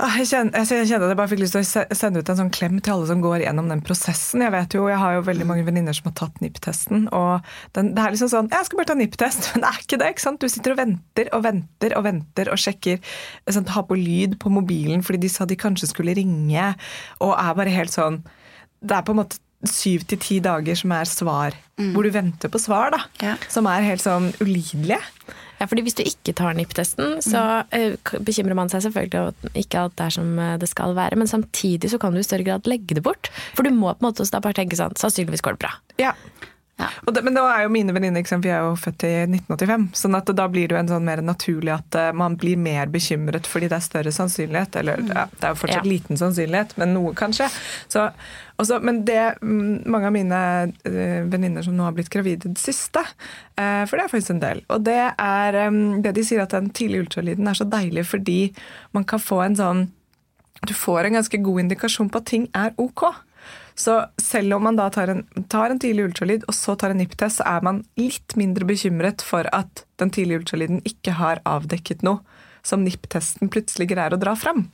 [0.00, 2.52] Jeg kjenner, jeg kjenner at jeg bare fikk lyst til å sende ut en sånn
[2.54, 4.40] klem til alle som går gjennom den prosessen.
[4.46, 7.10] Jeg vet jo, jeg har jo veldig mange venninner som har tatt NIPP-testen.
[7.12, 7.44] og
[7.76, 10.08] den, Det er liksom sånn Jeg skal bare ta NIPP-test, men det er ikke det.
[10.14, 10.40] ikke sant?
[10.40, 13.02] Du sitter og venter og venter og venter og sjekker.
[13.50, 16.72] Sånn, har på lyd på mobilen fordi de sa de kanskje skulle ringe.
[17.20, 18.22] Og er bare helt sånn
[18.80, 21.56] Det er på en måte syv til ti dager som er svar.
[21.80, 23.04] Hvor du venter på svar, da.
[23.24, 23.36] Ja.
[23.52, 25.00] Som er helt sånn ulidelige.
[25.60, 28.22] Ja, fordi Hvis du ikke tar NIPT-testen, så mm.
[28.24, 31.18] bekymrer man seg selvfølgelig ikke alt er som eh, det skal være.
[31.20, 33.28] Men samtidig så kan du i større grad legge det bort.
[33.52, 35.74] For du må på en måte også da bare tenke sånn Sannsynligvis går det bra.
[36.00, 36.14] Ja.
[36.80, 36.88] Ja.
[37.04, 40.16] Og det, men da er jo mine venninner, vi er jo født i 1985, sånn
[40.16, 43.48] at da blir det jo en sånn mer naturlig at eh, man blir mer bekymret
[43.50, 44.80] fordi det er større sannsynlighet.
[44.80, 45.90] Eller ja, det er jo fortsatt Ja.
[45.90, 47.50] liten sannsynlighet, men noe kanskje.
[47.92, 48.08] Så,
[48.60, 50.40] også, men det mm, mange av mine
[50.88, 53.02] eh, venninner som nå har blitt gravide det siste,
[53.56, 56.54] eh, for det er faktisk en del, og det er eh, det de sier at
[56.56, 58.40] den tidlige ultralyden er så deilig fordi
[58.96, 59.88] man kan få en sånn
[60.66, 63.06] du får en ganske god indikasjon på at ting er ok.
[63.78, 67.00] Så selv om man da tar en, tar en tidlig ultralyd og så tar en
[67.00, 72.04] NIPT-test, så er man litt mindre bekymret for at den tidlige ultralyden ikke har avdekket
[72.04, 72.20] noe
[72.66, 74.66] som NIPT-testen plutselig greier å dra fram.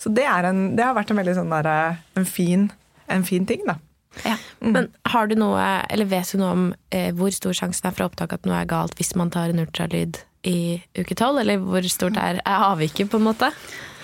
[0.00, 2.68] Så det, en, det har vært en veldig sånn der, en, fin,
[3.10, 3.78] en fin ting, da.
[4.24, 4.34] Ja.
[4.58, 8.04] Men har du noe, eller vet du noe om eh, hvor stor sjansen er for
[8.04, 11.42] å oppdage at noe er galt hvis man tar en ultralyd i uke tolv?
[11.42, 13.52] Eller hvor stort er, er avviket, på en måte?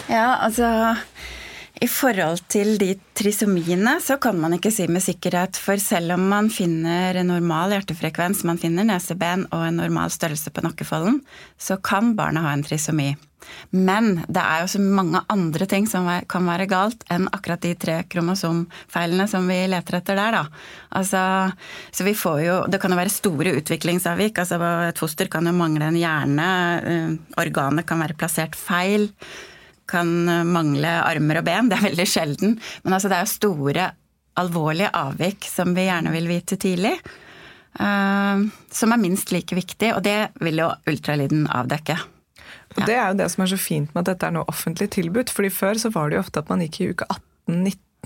[0.07, 0.95] Ja, altså
[1.77, 5.59] I forhold til de trisomiene så kan man ikke si med sikkerhet.
[5.61, 10.53] For selv om man finner en normal hjertefrekvens, man finner neseben og en normal størrelse
[10.57, 11.19] på nakkefolden,
[11.61, 13.11] så kan barnet ha en trisomi.
[13.77, 17.75] Men det er jo så mange andre ting som kan være galt enn akkurat de
[17.79, 20.63] tre kromosomfeilene som vi leter etter der, da.
[20.97, 21.21] Altså,
[21.93, 24.41] så vi får jo Det kan jo være store utviklingsavvik.
[24.41, 24.59] Altså
[24.89, 26.49] et foster kan jo mangle en hjerne,
[26.81, 29.11] eh, organet kan være plassert feil
[29.89, 30.11] kan
[30.51, 31.71] mangle armer og ben.
[31.71, 32.57] Det er veldig sjelden.
[32.85, 33.87] Men altså, det er jo store,
[34.37, 36.99] alvorlige avvik som vi gjerne vil vite tidlig.
[37.81, 41.97] eh, som er minst like viktig, og det vil jo ultralyden avdekke.
[42.77, 44.91] Og Det er jo det som er så fint med at dette er noe offentlig
[44.91, 45.31] tilbudt.
[45.31, 47.07] fordi Før så var det jo ofte at man gikk i uke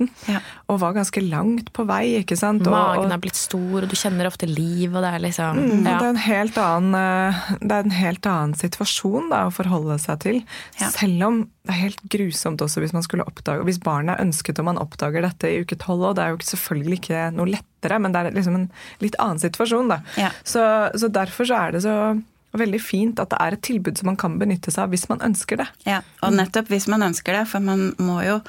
[0.01, 0.41] 18-19 Ja.
[0.69, 2.17] og var ganske langt på vei.
[2.23, 2.67] ikke sant?
[2.67, 5.85] Og, Magen er blitt stor, og du kjenner ofte liv, og det er liksom Mm,
[5.87, 5.99] ja.
[5.99, 9.99] Det er en helt annen, eh, det er en helt annen situasjon da, å forholde
[9.99, 10.43] seg til.
[10.81, 10.89] Ja.
[10.91, 14.25] Selv om det er helt grusomt også hvis man skulle oppdage, og hvis barnet er
[14.25, 16.03] ønsket og man oppdager dette i uke tolv.
[16.11, 19.39] Og det er jo selvfølgelig ikke noe lettere, men det er liksom en litt annen
[19.39, 19.89] situasjon.
[19.89, 20.01] da.
[20.45, 20.65] Så,
[20.99, 21.97] så derfor så er det så
[22.57, 25.21] veldig fint at det er et tilbud som man kan benytte seg av hvis man
[25.23, 25.69] ønsker det.
[25.87, 28.41] Ja, og nettopp hvis man ønsker det, for man må jo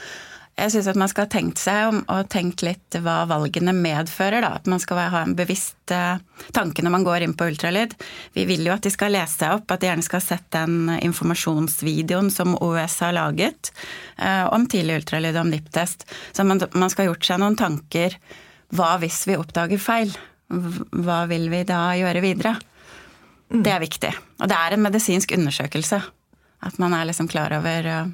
[0.59, 4.43] jeg syns at man skal ha tenkt seg om og tenkt litt hva valgene medfører.
[4.43, 6.19] da, At man skal ha en bevisst eh,
[6.53, 7.95] tanke når man går inn på ultralyd.
[8.35, 10.49] Vi vil jo at de skal lese seg opp, at de gjerne skal ha sett
[10.53, 13.71] den informasjonsvideoen som OUS har laget
[14.17, 16.05] eh, om tidlig ultralyd og om NIPT-test.
[16.35, 18.19] Så man, man skal ha gjort seg noen tanker.
[18.75, 20.13] Hva hvis vi oppdager feil?
[20.51, 22.57] Hva vil vi da gjøre videre?
[23.51, 24.11] Det er viktig.
[24.43, 26.03] Og det er en medisinsk undersøkelse.
[26.61, 28.13] At man er liksom klar over, eh,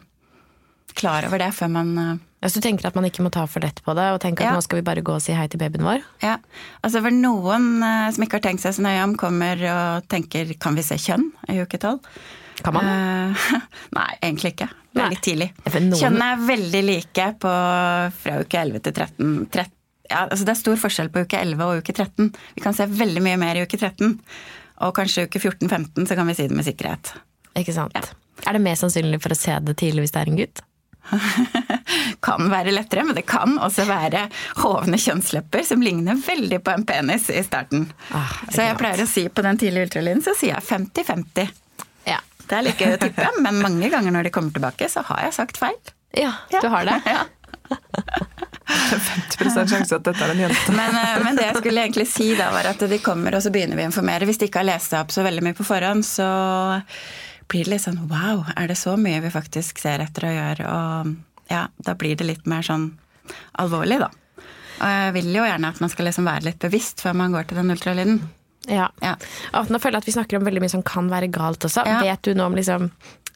[0.93, 1.93] klar over det før man
[2.41, 4.41] Ja, Så du tenker at man ikke må ta for lett på det, og tenke
[4.45, 4.56] at Ja.
[4.56, 6.04] nå skal vi bare gå og si hei til babyen vår?
[6.21, 6.38] Ja.
[6.84, 10.54] Altså for noen eh, som ikke har tenkt seg så nøye om, kommer og tenker
[10.60, 12.00] kan vi se kjønn i uke tolv?
[12.63, 12.86] Kan man?
[12.86, 13.47] Eh,
[13.97, 14.69] nei, egentlig ikke.
[14.69, 15.06] Det Nei.
[15.06, 15.50] er litt tidlig.
[15.65, 17.56] Noen- Kjønn er veldig like på
[18.21, 19.34] fra uke 11 til 13.
[19.52, 19.71] 13
[20.10, 22.30] ja, altså det er stor forskjell på uke 11 og uke 13.
[22.56, 24.13] Vi kan se veldig mye mer i uke 13.
[24.86, 27.12] Og kanskje uke 14-15 så kan vi si det med sikkerhet.
[27.60, 27.91] Ikke sant?
[27.97, 28.06] Ja.
[28.47, 30.62] Er det mer sannsynlig for å se det tidlig hvis det er en gutt?
[32.28, 34.28] kan være lettere, men det kan også være
[34.63, 37.88] hovne kjønnslepper som ligner veldig på en penis i starten.
[38.15, 41.54] Ah, så jeg pleier å si på den tidlige ultralyden, så sier jeg 50-50.
[42.10, 42.20] Ja.
[42.48, 45.28] Det er like gøy å tippe, men mange ganger når de kommer tilbake, så har
[45.28, 45.80] jeg sagt feil.
[46.17, 47.02] ja, du har det?
[47.15, 47.26] Ja.
[48.67, 50.74] 50 sjanse at dette er en jente.
[50.76, 53.52] Men, eh, men det jeg skulle egentlig si da, var at de kommer, og så
[53.54, 54.28] begynner vi å informere.
[54.28, 56.28] Hvis de ikke har lest seg opp så veldig mye på forhånd, så
[57.52, 60.72] blir det litt sånn wow, er det så mye vi faktisk ser etter å gjøre?
[60.72, 62.90] Og ja, da blir det litt mer sånn
[63.60, 64.12] alvorlig, da.
[64.78, 67.48] Og jeg vil jo gjerne at man skal liksom være litt bevisst før man går
[67.50, 68.20] til den ultralyden.
[68.68, 68.90] Ja.
[69.02, 69.16] Ja.
[69.58, 71.86] Og nå føler jeg at vi snakker om veldig mye som kan være galt også.
[71.88, 72.02] Ja.
[72.04, 72.90] Vet du nå om liksom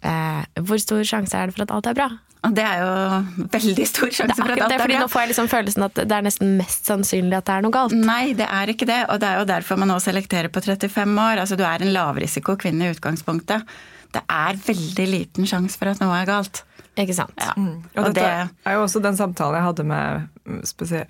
[0.04, 2.10] eh, Hvor stor sjanse er det for at alt er bra?
[2.42, 5.04] Og det er jo veldig stor sjanse for at alt er fordi bra.
[5.06, 7.76] Nå får jeg liksom følelsen at det er nesten mest sannsynlig at det er noe
[7.76, 7.94] galt.
[7.96, 9.02] Nei, det er ikke det.
[9.14, 11.44] Og det er jo derfor man nå selekterer på 35 år.
[11.44, 13.70] Altså du er en lavrisiko kvinne i utgangspunktet.
[14.12, 16.64] Det er veldig liten sjanse for at noe er galt.
[17.00, 17.38] Ikke sant?
[17.40, 17.54] Ja.
[17.56, 20.62] Og, Og dette det er jo også den samtalen jeg hadde med mm,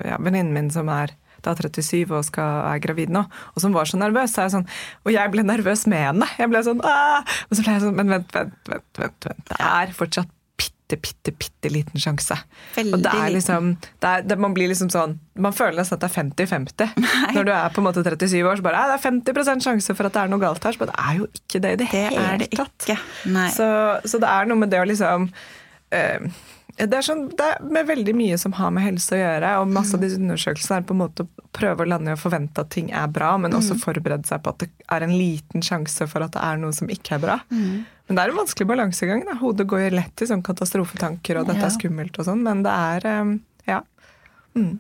[0.06, 3.90] ja, venninnen min som er da 37 og skal, er gravid nå, og som var
[3.90, 4.34] så nervøs.
[4.36, 4.68] Så er jeg sånn,
[5.06, 6.28] og jeg ble nervøs med henne.
[6.38, 7.34] Jeg ble sånn, Åh!
[7.50, 8.86] Og så ble jeg sånn Men vent, vent, vent.
[9.02, 9.50] vent, vent.
[9.50, 10.30] Det er fortsatt
[10.97, 12.38] bitte, bitte, bitte liten sjanse.
[12.75, 15.97] Veldig og det er liksom det er, det, Man blir liksom sånn Man føler nesten
[15.97, 16.95] at det er 50-50.
[17.38, 20.10] Når du er på en måte 37 år, så bare det er 50% sjanse for
[20.10, 20.75] at det er noe galt her.
[20.75, 22.88] Så bare, det er jo ikke det i det, hele tatt.
[23.56, 23.67] Så,
[24.06, 25.30] så det er noe med det å liksom
[25.95, 26.32] eh,
[26.77, 29.71] det er, sånn, det er med veldig mye som har med helse å gjøre, og
[29.73, 32.63] masse av disse undersøkelsene er på en måte å prøve å lande i å forvente
[32.63, 36.07] at ting er bra, men også forberede seg på at det er en liten sjanse
[36.12, 37.39] for at det er noe som ikke er bra.
[37.51, 39.25] Men det er en vanskelig balansegang.
[39.27, 39.38] Da.
[39.39, 42.71] Hodet går jo lett i sånn katastrofetanker, og dette er skummelt og sånn, men det
[42.71, 43.12] er
[43.67, 43.81] Ja.
[44.55, 44.71] ja.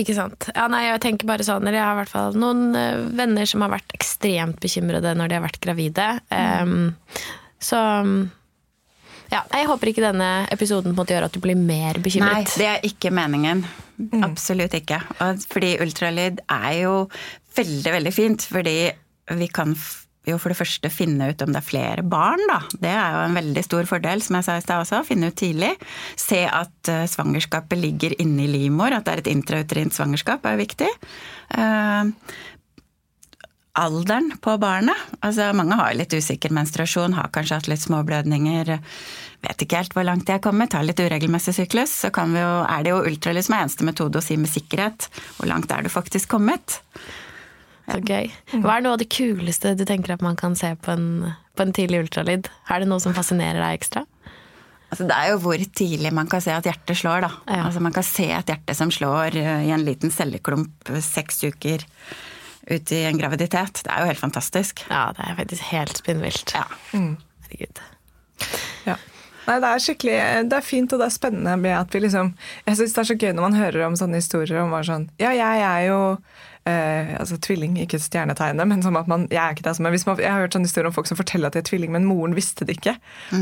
[0.00, 0.48] Ikke sant.
[0.56, 3.48] Ja, nei, jeg tenker bare sånn, eller jeg har i hvert fall noen eh, venner
[3.48, 6.06] som har vært ekstremt bekymrede når de har vært gravide.
[6.32, 6.94] Um,
[7.60, 7.80] så
[9.30, 12.50] ja, jeg håper ikke denne episoden på en måte gjør at du blir mer bekymret.
[12.50, 13.64] Nei, det er ikke meningen.
[14.26, 15.00] Absolutt ikke.
[15.50, 16.94] Fordi ultralyd er jo
[17.56, 18.46] veldig, veldig fint.
[18.50, 18.76] Fordi
[19.38, 19.74] vi kan
[20.28, 22.58] jo for det første finne ut om det er flere barn, da.
[22.74, 25.02] Det er jo en veldig stor fordel, som jeg sa i stad også.
[25.08, 25.72] Finne ut tidlig.
[26.20, 30.90] Se at eh, svangerskapet ligger inni livmor, at det er et intrauterint svangerskap er viktig.
[33.78, 34.98] Alderen på barnet.
[35.22, 38.72] Altså, mange har litt usikker menstruasjon, har kanskje hatt litt småblødninger.
[39.46, 41.92] Vet ikke helt hvor langt de er kommet, har litt uregelmessig syklus.
[42.02, 44.50] Så kan vi jo, er det jo ultralyd som er eneste metode å si med
[44.50, 45.06] sikkerhet
[45.38, 46.80] hvor langt er du faktisk kommet.
[47.90, 48.28] Så gøy.
[48.58, 51.64] Hva er noe av det kuleste du tenker at man kan se på en, på
[51.64, 52.50] en tidlig ultralyd?
[52.70, 54.04] Er det noe som fascinerer deg ekstra?
[54.90, 57.30] Altså, det er jo hvor tidlig man kan se at hjertet slår, da.
[57.46, 57.62] Ja.
[57.68, 61.86] Altså, man kan se et hjerte som slår eh, i en liten celleklump seks uker
[62.66, 63.82] ut i en graviditet.
[63.84, 64.84] Det er jo helt fantastisk.
[64.90, 66.54] Ja, det er faktisk helt spinnvilt.
[66.56, 66.66] Ja.
[66.92, 67.80] Herregud.
[68.86, 68.96] Ja.
[69.46, 70.18] Nei, det er skikkelig,
[70.50, 72.34] det er fint og det er spennende med at vi liksom
[72.68, 75.06] Jeg syns det er så gøy når man hører om sånne historier om bare sånn
[75.18, 75.98] Ja, jeg er jo
[76.70, 79.76] eh, altså tvilling, ikke stjernetegnet, men som at man Jeg er ikke det.
[79.82, 81.66] Men hvis man, jeg har hørt sånne historier om folk som forteller at de er
[81.66, 82.96] tvilling, men moren visste det ikke.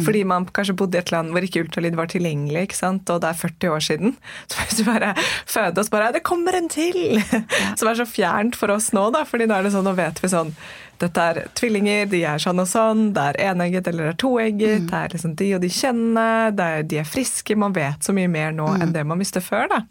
[0.07, 3.11] Fordi man kanskje bodde i et land hvor ikke ultralyd var tilgjengelig, ikke sant?
[3.12, 4.17] og det er 40 år siden.
[4.51, 5.14] Så hvis du bare
[5.47, 7.23] føder oss bare Det kommer en til!
[7.79, 9.25] Som er så fjernt for oss nå, da.
[9.29, 10.55] fordi da er det sånn, nå vet vi sånn
[10.99, 14.88] dette er tvillinger, de er sånn og sånn, det er enegget eller det er toegget,
[14.91, 16.25] det er liksom de og de kjennene,
[16.59, 17.55] er, de er friske.
[17.55, 19.69] Man vet så mye mer nå enn det man visste før.
[19.71, 19.83] da.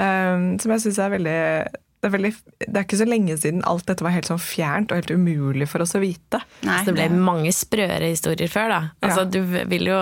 [0.00, 1.40] Um, som jeg syns er veldig
[2.00, 2.30] det er, veldig
[2.64, 5.66] det er ikke så lenge siden alt dette var helt sånn fjernt og helt umulig
[5.68, 6.40] for oss å vite.
[6.64, 8.78] Nei, Så det ble mange sprøere historier før, da.
[9.04, 9.98] Altså, du vil jo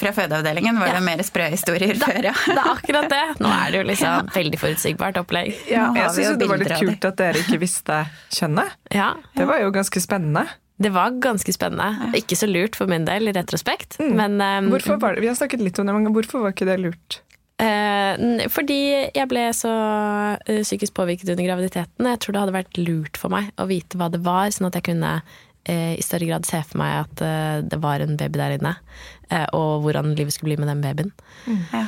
[0.00, 2.34] Fra fødeavdelingen var det mer sprø historier da, før, ja.
[2.50, 3.22] det er akkurat det!
[3.44, 5.54] Nå er det jo liksom veldig forutsigbart opplegg.
[5.70, 8.00] Ja, jeg syns det var litt kult at dere ikke visste
[8.34, 8.74] kjønnet.
[8.94, 10.48] Ja, Det var jo ganske spennende.
[10.78, 12.10] det var ganske spennende.
[12.18, 14.00] Ikke så lurt for min del, i retrospekt.
[14.02, 16.66] Men um, Hvorfor var det, Vi har snakket litt om det, men hvorfor var ikke
[16.68, 17.20] det lurt?
[17.58, 18.78] Eh, fordi
[19.16, 19.72] jeg ble så
[20.46, 22.06] eh, psykisk påvirket under graviditeten.
[22.12, 24.78] Jeg tror det hadde vært lurt for meg å vite hva det var, sånn at
[24.78, 25.16] jeg kunne
[25.66, 28.76] eh, i større grad se for meg at eh, det var en baby der inne.
[29.30, 31.12] eh, og hvordan livet skulle bli med den babyen.
[31.72, 31.86] Ja.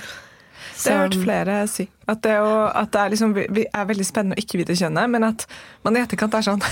[0.60, 1.86] Det har jeg hørt flere si.
[2.10, 5.26] At det, å, at det er, liksom, er veldig spennende å ikke vite kjønnet, men
[5.28, 5.44] at
[5.86, 6.62] man i etterkant er sånn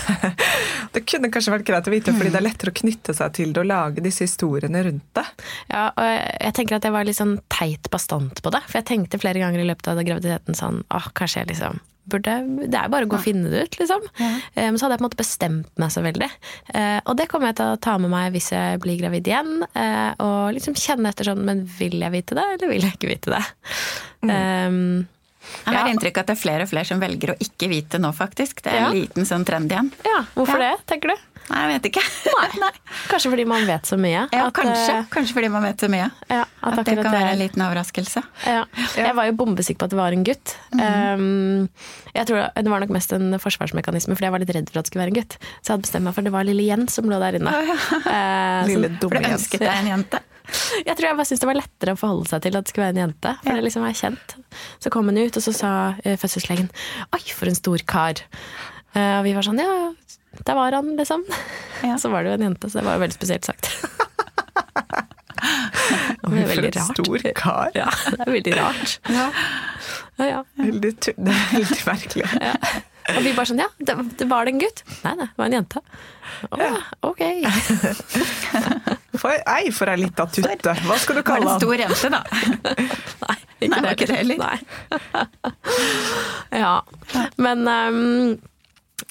[0.95, 3.53] Det kunne kanskje vært greit å vite, fordi det er lettere å knytte seg til
[3.55, 5.27] det og lage disse historiene rundt det.
[5.71, 8.65] Ja, og jeg, jeg tenker at jeg var litt sånn teit bastant på det.
[8.67, 12.35] For jeg tenkte flere ganger i løpet av graviditeten sånn åh, kanskje jeg liksom burde
[12.71, 14.01] Det er bare å gå og finne det ut, liksom.
[14.21, 16.31] Eh, Men så hadde jeg på en måte bestemt meg så veldig.
[16.75, 19.63] Eh, Og det kommer jeg til å ta med meg hvis jeg blir gravid igjen.
[19.75, 23.13] eh, Og liksom kjenne etter sånn Men vil jeg vite det, eller vil jeg ikke
[23.15, 23.45] vite det?
[24.23, 25.07] Um,
[25.65, 25.93] Jeg har Ja.
[25.95, 28.61] inntrykk av at det er flere og flere som velger å ikke vite nå, faktisk.
[28.63, 28.87] Det er Ja.
[28.89, 29.91] en liten sånn trend igjen.
[30.05, 30.77] ja, hvorfor Ja.
[30.77, 31.17] det, tenker du?
[31.49, 32.03] Nei, jeg vet ikke.
[32.61, 32.71] Nei.
[33.09, 34.27] Kanskje fordi man vet så mye.
[34.35, 34.95] Ja, at, kanskje.
[34.99, 36.11] eh, Kanskje fordi man vet så mye.
[36.29, 38.23] Ja, at At det kan være en liten overraskelse.
[38.45, 38.65] Ja.
[38.99, 40.55] Jeg var jo bombesikker på at det var en gutt.
[40.77, 41.69] um,
[42.15, 44.85] jeg tror Det var nok mest en forsvarsmekanisme, fordi jeg var litt redd for at
[44.89, 45.39] det skulle være en gutt.
[45.41, 47.55] Så jeg hadde bestemt meg for at det var lille Jens som lå der inne.
[48.69, 49.41] Lille Lille jens For dumme du Jens.
[49.41, 50.21] ønsket deg en jente.
[50.87, 52.87] jeg tror jeg bare syntes det var lettere å forholde seg til at det skulle
[52.89, 53.33] være en jente.
[53.45, 54.35] For det liksom var kjent.
[54.81, 56.71] Så kom hun ut, og så sa uh, fødselslegen
[57.13, 58.23] 'oi, for en stor kar'.
[58.95, 59.93] Eh, og vi var sånn 'ja,
[60.45, 61.25] der var han', liksom.
[61.83, 61.97] Ja.
[62.03, 63.71] Så var det jo en jente, så det var jo veldig spesielt sagt.
[66.29, 66.75] Det er veldig rart.
[66.75, 67.71] for en stor kar.
[67.75, 68.99] Ja, det er veldig rart.
[69.09, 69.31] Ja,
[70.19, 70.41] Ja, ja.
[70.59, 71.15] veldig, det er
[71.55, 72.27] veldig merkelig.
[73.17, 73.95] Og vi bare sånn, ja, det,
[74.29, 74.83] var det en gutt?
[75.05, 75.81] Nei, nei, det var en jente.
[76.51, 76.69] Å,
[77.09, 77.23] ok.
[79.19, 80.75] For, ei, for ei lita tutte.
[80.85, 81.63] Hva skal du kalle han?
[81.65, 82.21] var det en stor jente, da.
[83.25, 84.39] Nei, ikke Nei, det ikke det heller.
[84.45, 84.59] Nei.
[86.61, 86.75] ja,
[87.41, 88.37] men um,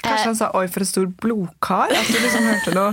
[0.04, 1.94] Kanskje han sa 'oi, for en stor blodkar'?
[1.98, 2.92] At du liksom hørte noe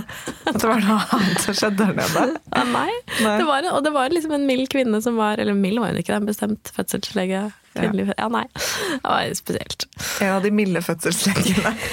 [0.49, 2.23] At det var noe annet som skjedde der nede?
[2.71, 2.89] nei.
[3.21, 3.35] Nei.
[3.37, 6.01] Det var, og det var liksom en mild kvinne som var Eller mild var hun
[6.01, 7.43] ikke, det er en bestemt fødselslege.
[7.75, 8.27] Kvinnelig, ja.
[8.31, 8.45] nei.
[8.55, 9.85] Det var spesielt.
[10.23, 11.75] En av de milde fødselslegene.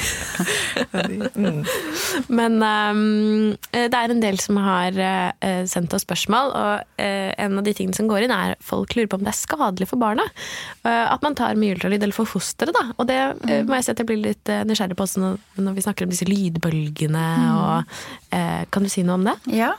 [0.93, 1.63] Mm.
[2.33, 7.59] Men um, det er en del som har uh, sendt oss spørsmål, og uh, en
[7.61, 10.01] av de tingene som går inn, er folk lurer på om det er skadelig for
[10.01, 10.25] barna.
[10.85, 12.95] Uh, at man tar mye ultralyd, eller for fosteret, da.
[12.97, 15.79] Og det uh, må jeg si at jeg blir litt nysgjerrig på også når, når
[15.79, 17.27] vi snakker om disse lydbølgene.
[17.53, 17.97] Og,
[18.35, 19.39] uh, kan du si noe om det?
[19.53, 19.75] Ja,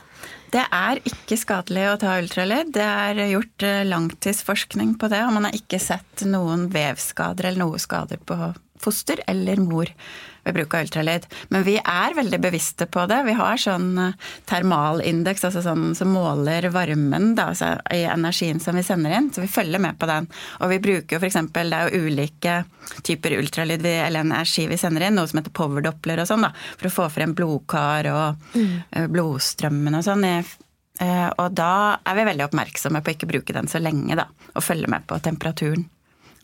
[0.54, 2.70] det er ikke skadelig å ta ultralyd.
[2.76, 7.64] Det er gjort eh, langtidsforskning på det, og man har ikke sett noen vevskader eller
[7.64, 8.38] noe skader på
[8.84, 9.90] foster eller mor
[10.44, 11.26] ved bruk av ultralyd.
[11.54, 13.20] Men vi er veldig bevisste på det.
[13.26, 14.16] Vi har sånn eh,
[14.50, 19.30] termalindeks, altså sånn som måler varmen da, altså i energien som vi sender inn.
[19.34, 20.28] Så vi følger med på den.
[20.60, 21.40] Og vi bruker jo f.eks.
[21.54, 22.58] det er jo ulike
[23.06, 26.52] typer ultralyd vi, eller energi vi sender inn, noe som heter powerdoppler og sånn, da,
[26.76, 29.08] for å få frem blodkar og mm.
[29.14, 30.28] blodstrømmen og sånn.
[30.28, 31.72] eh, Og da
[32.04, 34.28] er vi veldig oppmerksomme på å ikke bruke den så lenge, da.
[34.54, 35.88] Og følge med på temperaturen.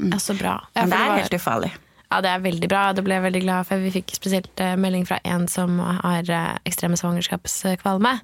[0.00, 0.56] Ja, så bra.
[0.72, 1.72] Ja, Men det er helt ufarlig.
[2.10, 2.82] Ja, det er veldig bra.
[2.90, 3.78] Det ble jeg veldig glad for.
[3.78, 8.14] Vi fikk spesielt eh, melding fra en som har eh, ekstreme svangerskapskvalme,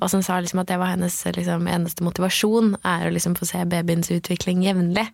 [0.00, 3.36] og som sa liksom at det var hennes eh, liksom, eneste motivasjon, er å liksom
[3.38, 5.06] få se babyens utvikling jevnlig.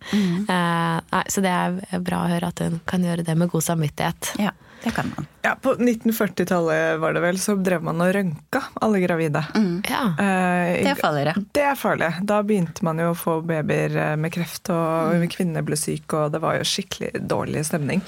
[0.49, 3.67] Eh, nei, så det er bra å høre at hun kan gjøre det med god
[3.69, 4.33] samvittighet.
[4.41, 5.27] Ja, det kan man.
[5.43, 9.43] Ja, På 1940-tallet var det vel, så drev man og rønka alle gravide.
[9.89, 10.01] Ja.
[10.19, 11.33] Eh, Det er farligere.
[11.55, 12.09] Det er farlig.
[12.27, 16.33] Da begynte man jo å få babyer eh, med kreft, og kvinner ble syke, og
[16.35, 18.03] det var jo skikkelig dårlig stemning.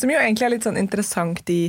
[0.00, 1.62] Som jo egentlig er litt sånn interessant i,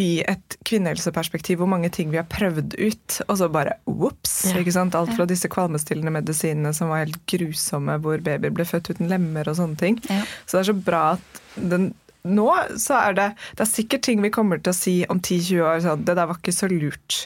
[0.00, 4.38] i et kvinnehelseperspektiv, hvor mange ting vi har prøvd ut, og så bare ops!
[4.50, 4.58] Ja.
[4.62, 4.96] ikke sant?
[4.98, 9.48] Alt fra disse kvalmestillende medisinene som var helt grusomme, hvor babyer ble født uten lemmer
[9.52, 10.00] og sånne ting.
[10.10, 10.22] Ja.
[10.46, 11.92] Så det er så bra at den
[12.24, 12.48] nå
[12.80, 13.26] så er det
[13.58, 16.28] Det er sikkert ting vi kommer til å si om 10-20 år sånn Det der
[16.30, 17.18] var ikke så lurt.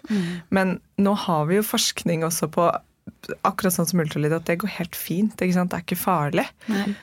[0.51, 2.69] Men nå har vi jo forskning også på
[3.47, 5.35] akkurat sånn som ultralyd, at det går helt fint.
[5.39, 6.45] Det er ikke farlig.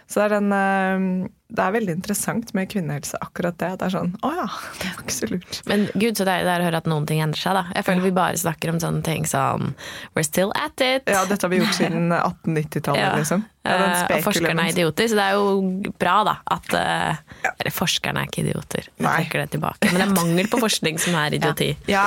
[0.08, 3.72] Så det er, den, eh, det er veldig interessant med kvinnehelse, akkurat det.
[3.80, 4.46] Det er sånn Å ja,
[4.82, 5.60] det var ikke så lurt.
[5.70, 7.66] Men gud, så deilig det er å høre at noen ting endrer seg, da.
[7.78, 9.74] Jeg føler vi bare snakker om sånne ting som
[10.18, 11.06] We're still at it.
[11.10, 13.14] Ja, dette har vi gjort siden 1890-tallet, Ja.
[13.20, 13.46] liksom.
[13.48, 17.16] Ja, Eh, og forskerne er idioter, så det er jo bra da at eh,
[17.50, 19.90] Eller forskerne er ikke idioter, jeg trekker det tilbake.
[19.90, 21.72] Men det er mangel på forskning som er idioti.
[21.90, 22.04] Ja,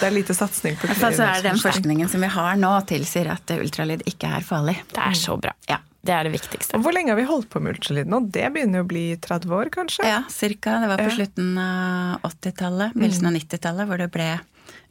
[0.00, 2.72] det er lite satsing på I Altså, så er den forskningen som vi har nå,
[2.88, 4.78] tilsier at ultralyd ikke er farlig.
[4.90, 5.52] Det er så bra.
[5.68, 5.78] Ja.
[6.00, 6.78] Det er det viktigste.
[6.78, 8.22] Og hvor lenge har vi holdt på med ultralyd nå?
[8.32, 10.06] Det begynner jo å bli 30 år, kanskje?
[10.08, 10.78] Ja, cirka.
[10.80, 11.16] Det var på Ja.
[11.18, 14.30] slutten av 80-tallet, begynnelsen av 90-tallet, hvor det ble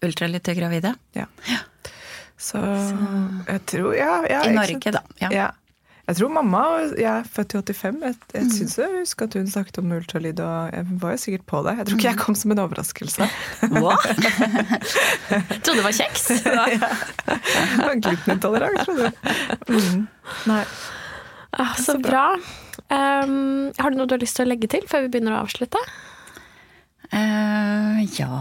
[0.05, 0.93] ultralyd til gravide.
[1.17, 1.25] Ja.
[2.39, 5.01] Så jeg tror Ja, ja I Norge, da.
[5.19, 5.29] da.
[5.33, 5.49] Ja.
[6.09, 6.13] Ja.
[6.15, 6.59] Jeg tror mamma
[6.97, 7.97] Jeg er født i 85.
[8.01, 11.43] Jeg, jeg syns jeg husker at hun snakket om ultralyd, og jeg var jo sikkert
[11.51, 11.73] på det.
[11.77, 13.27] Jeg tror ikke jeg kom som en overraskelse.
[13.75, 13.93] Hva?
[15.61, 16.25] Trodde det var kjeks.
[16.39, 19.77] Jeg var Glutenintolerant, trodde du.
[19.77, 20.01] Mm.
[20.49, 20.63] Nei.
[21.61, 22.25] Ah, så bra.
[22.89, 25.43] Um, har du noe du har lyst til å legge til før vi begynner å
[25.43, 25.81] avslutte?
[27.13, 28.33] Uh, ja.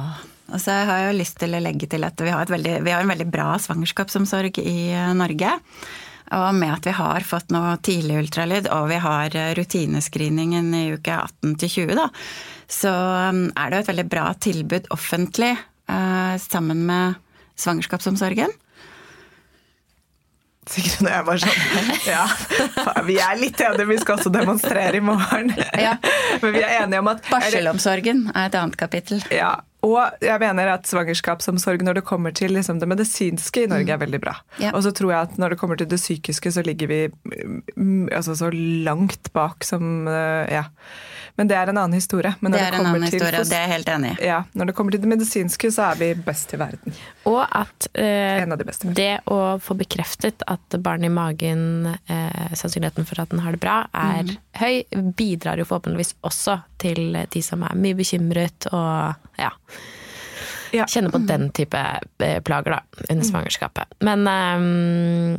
[0.49, 2.79] Og så har jeg jo lyst til å legge til at vi har, et veldig,
[2.87, 5.51] vi har en veldig bra svangerskapsomsorg i eh, Norge.
[6.37, 10.85] Og med at vi har fått noe tidlig ultralyd, og vi har eh, rutinescreeningen i
[10.99, 12.09] uke 18 til 20, da,
[12.69, 12.93] så
[13.33, 17.17] um, er det jo et veldig bra tilbud offentlig eh, sammen med
[17.59, 18.53] svangerskapsomsorgen.
[20.69, 22.25] Sikkert når jeg var sånn Ja,
[23.07, 25.55] vi er litt enige, vi skal også demonstrere i morgen.
[25.81, 25.97] Ja.
[26.43, 29.25] Men vi er enige om at Barselomsorgen er et annet kapittel.
[29.33, 29.55] Ja,
[29.87, 34.01] og jeg mener at svangerskapsomsorg når det kommer til liksom, det medisinske i Norge er
[34.01, 34.35] veldig bra.
[34.59, 34.73] Ja.
[34.75, 36.99] Og så tror jeg at når det kommer til det psykiske, så ligger vi
[37.77, 40.67] mm, altså, så langt bak som eh, Ja.
[41.39, 42.33] Men det er en annen historie.
[42.43, 44.25] Men Det er en annen historie, til, og det er jeg helt enig i.
[44.27, 46.97] ja, når det kommer til det medisinske, så er vi best i verden.
[47.31, 48.91] Og at eh, En av de beste.
[48.99, 51.63] det å få bekreftet at barnet i magen,
[52.09, 54.83] eh, sannsynligheten for at den har det bra, er høy,
[55.15, 59.53] bidrar jo forhåpentligvis også til de som er mye bekymret og ja,
[60.75, 60.85] Ja.
[60.85, 61.79] kjenner på den type
[62.21, 63.95] eh, plager da, under svangerskapet.
[64.05, 65.39] Men eh,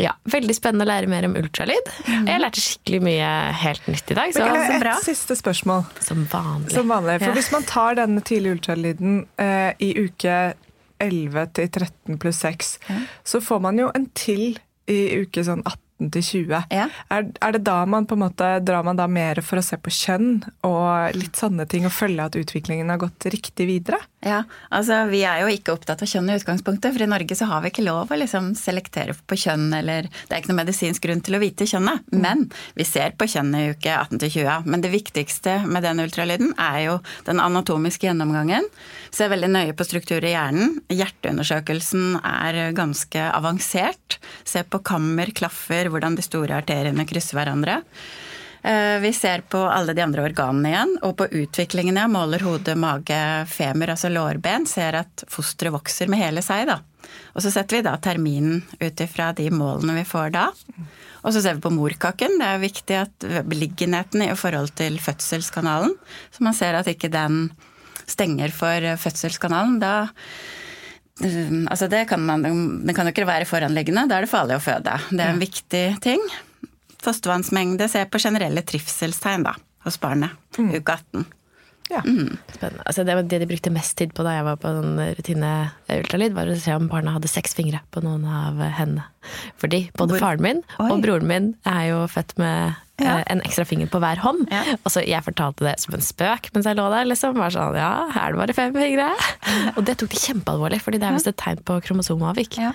[0.00, 1.90] ja, veldig spennende å lære mer om ultralyd.
[2.08, 3.30] Jeg lærte skikkelig mye
[3.62, 4.94] helt nytt i dag, så, Men, så et bra.
[5.04, 5.84] siste spørsmål.
[6.02, 6.72] Som vanlig.
[6.74, 7.18] Som vanlig.
[7.22, 7.36] For Ja.
[7.38, 10.54] hvis man tar denne tidlige ultralyden eh, i uke
[11.00, 12.78] 11 til 13 pluss 6,
[13.24, 14.58] så får man jo en til
[14.90, 16.64] i uke sånn 18 til 20.
[16.74, 16.88] Ja.
[17.14, 19.76] Er, er det da man på en måte drar man da mer for å se
[19.80, 24.00] på kjønn og litt sånne ting, og følge at utviklingen har gått riktig videre?
[24.24, 24.38] Ja,
[24.72, 27.60] altså Vi er jo ikke opptatt av kjønn i utgangspunktet, for i Norge så har
[27.60, 31.20] vi ikke lov å liksom selektere på kjønn, eller det er ikke noen medisinsk grunn
[31.24, 32.08] til å vite kjønnet.
[32.16, 32.46] Men
[32.78, 34.64] vi ser på kjønn i uke 18-20.
[34.64, 36.98] Men det viktigste med den ultralyden er jo
[37.28, 38.64] den anatomiske gjennomgangen.
[39.12, 40.78] Ser veldig nøye på struktur i hjernen.
[40.88, 44.20] Hjerteundersøkelsen er ganske avansert.
[44.48, 47.82] Ser på kammer, klaffer, hvordan de store arteriene krysser hverandre.
[48.64, 52.74] Eh, Vi ser på alle de andre organene igjen, og på utviklingen jeg måler hode,
[52.80, 54.64] mage, femur, altså lårben.
[54.66, 56.78] Ser at fosteret vokser med hele seg, da.
[57.36, 60.46] Og så setter vi da terminen ut ifra de målene vi får da.
[61.24, 62.38] Og så ser vi på morkaken.
[62.40, 65.92] Det er viktig at beliggenheten i forhold til fødselskanalen.
[66.32, 67.50] Så man ser at ikke den
[68.08, 69.80] stenger for fødselskanalen.
[69.84, 69.94] Da
[71.22, 74.56] Um, Altså det kan man, det kan jo ikke være foranliggende, da er det farlig
[74.58, 74.96] å føde.
[75.12, 76.18] Det er en viktig ting.
[77.04, 79.54] Fostervannsmengde, ser på generelle trivselstegn da,
[79.86, 80.34] hos barnet.
[80.58, 81.24] Uke 18.
[81.92, 82.00] Ja.
[82.00, 82.80] Spennende.
[82.88, 85.50] Altså det, det de brukte mest tid på da jeg var på den rutine
[85.92, 89.04] ultralyd, var å se om barna hadde seks fingre på noen av hendene.
[89.60, 90.88] Fordi både Hvor- faren min Oi.
[90.90, 93.18] og broren min er jo født med Ja.
[93.18, 94.48] eh, en ekstra finger på hver hånd.
[94.50, 94.62] Ja.
[94.84, 97.04] Og så jeg fortalte det som en spøk mens jeg lå der.
[97.04, 97.34] liksom.
[97.36, 99.10] Var sånn, ja, er det bare fem fingre?
[99.76, 102.56] Og det tok de kjempealvorlig, fordi det er visst et tegn på kromosomavvik.
[102.62, 102.72] Ja.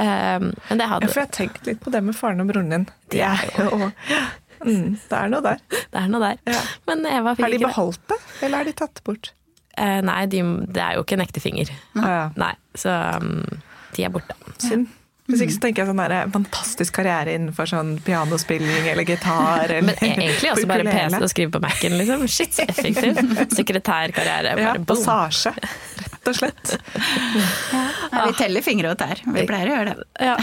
[0.00, 2.70] Um, men det Ja, for jeg har tenkt litt på det med faren og broren
[2.72, 2.86] din.
[3.12, 3.90] De er jo
[4.64, 5.60] mm, Det er noe der.
[5.70, 6.40] Det er noe der.
[6.48, 6.62] Ja.
[6.88, 9.32] Men Eva fikk Har de beholdt det, eller er de tatt bort?
[9.76, 10.40] Eh, nei, de,
[10.72, 11.70] det er jo ikke en ekte finger.
[11.96, 12.24] Ah, ja.
[12.40, 13.38] Nei, så um,
[13.96, 14.36] de er borte.
[14.60, 14.90] Synd.
[15.30, 19.62] Hvis ikke så tenker jeg sånn der, fantastisk karriere innenfor sånn pianospilling eller gitar.
[19.68, 20.84] Eller Men e- egentlig også bare.
[20.92, 22.24] PC og skrive på Mac-en, liksom.
[22.28, 23.20] Shit, så effektiv.
[23.60, 24.56] Sekretærkarriere.
[24.58, 24.90] Ja, Bare boom.
[24.92, 25.54] passasje,
[26.22, 26.72] rett og slett.
[28.12, 29.22] Ja, vi teller fingre og tær.
[29.24, 30.04] Vi pleier å gjøre det.
[30.20, 30.34] Ja.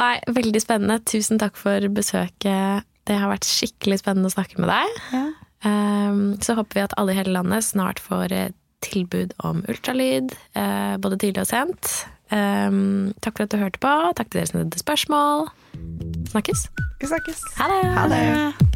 [0.00, 0.98] Nei, veldig spennende.
[1.06, 2.86] Tusen takk for besøket.
[3.06, 5.00] Det har vært skikkelig spennende å snakke med deg.
[5.14, 5.24] Ja.
[6.42, 8.50] så håper vi at alle i hele landet snart får eh,
[8.84, 11.94] tilbud om ultralyd, eh, både tidlig og sent.
[12.26, 13.92] Um, takk for at du hørte på.
[14.18, 15.46] Takk til dere som hadde spørsmål.
[16.32, 16.66] Snakkes.
[16.98, 17.46] Vi snakkes.
[17.60, 17.84] Ha det.
[18.00, 18.75] Ha det.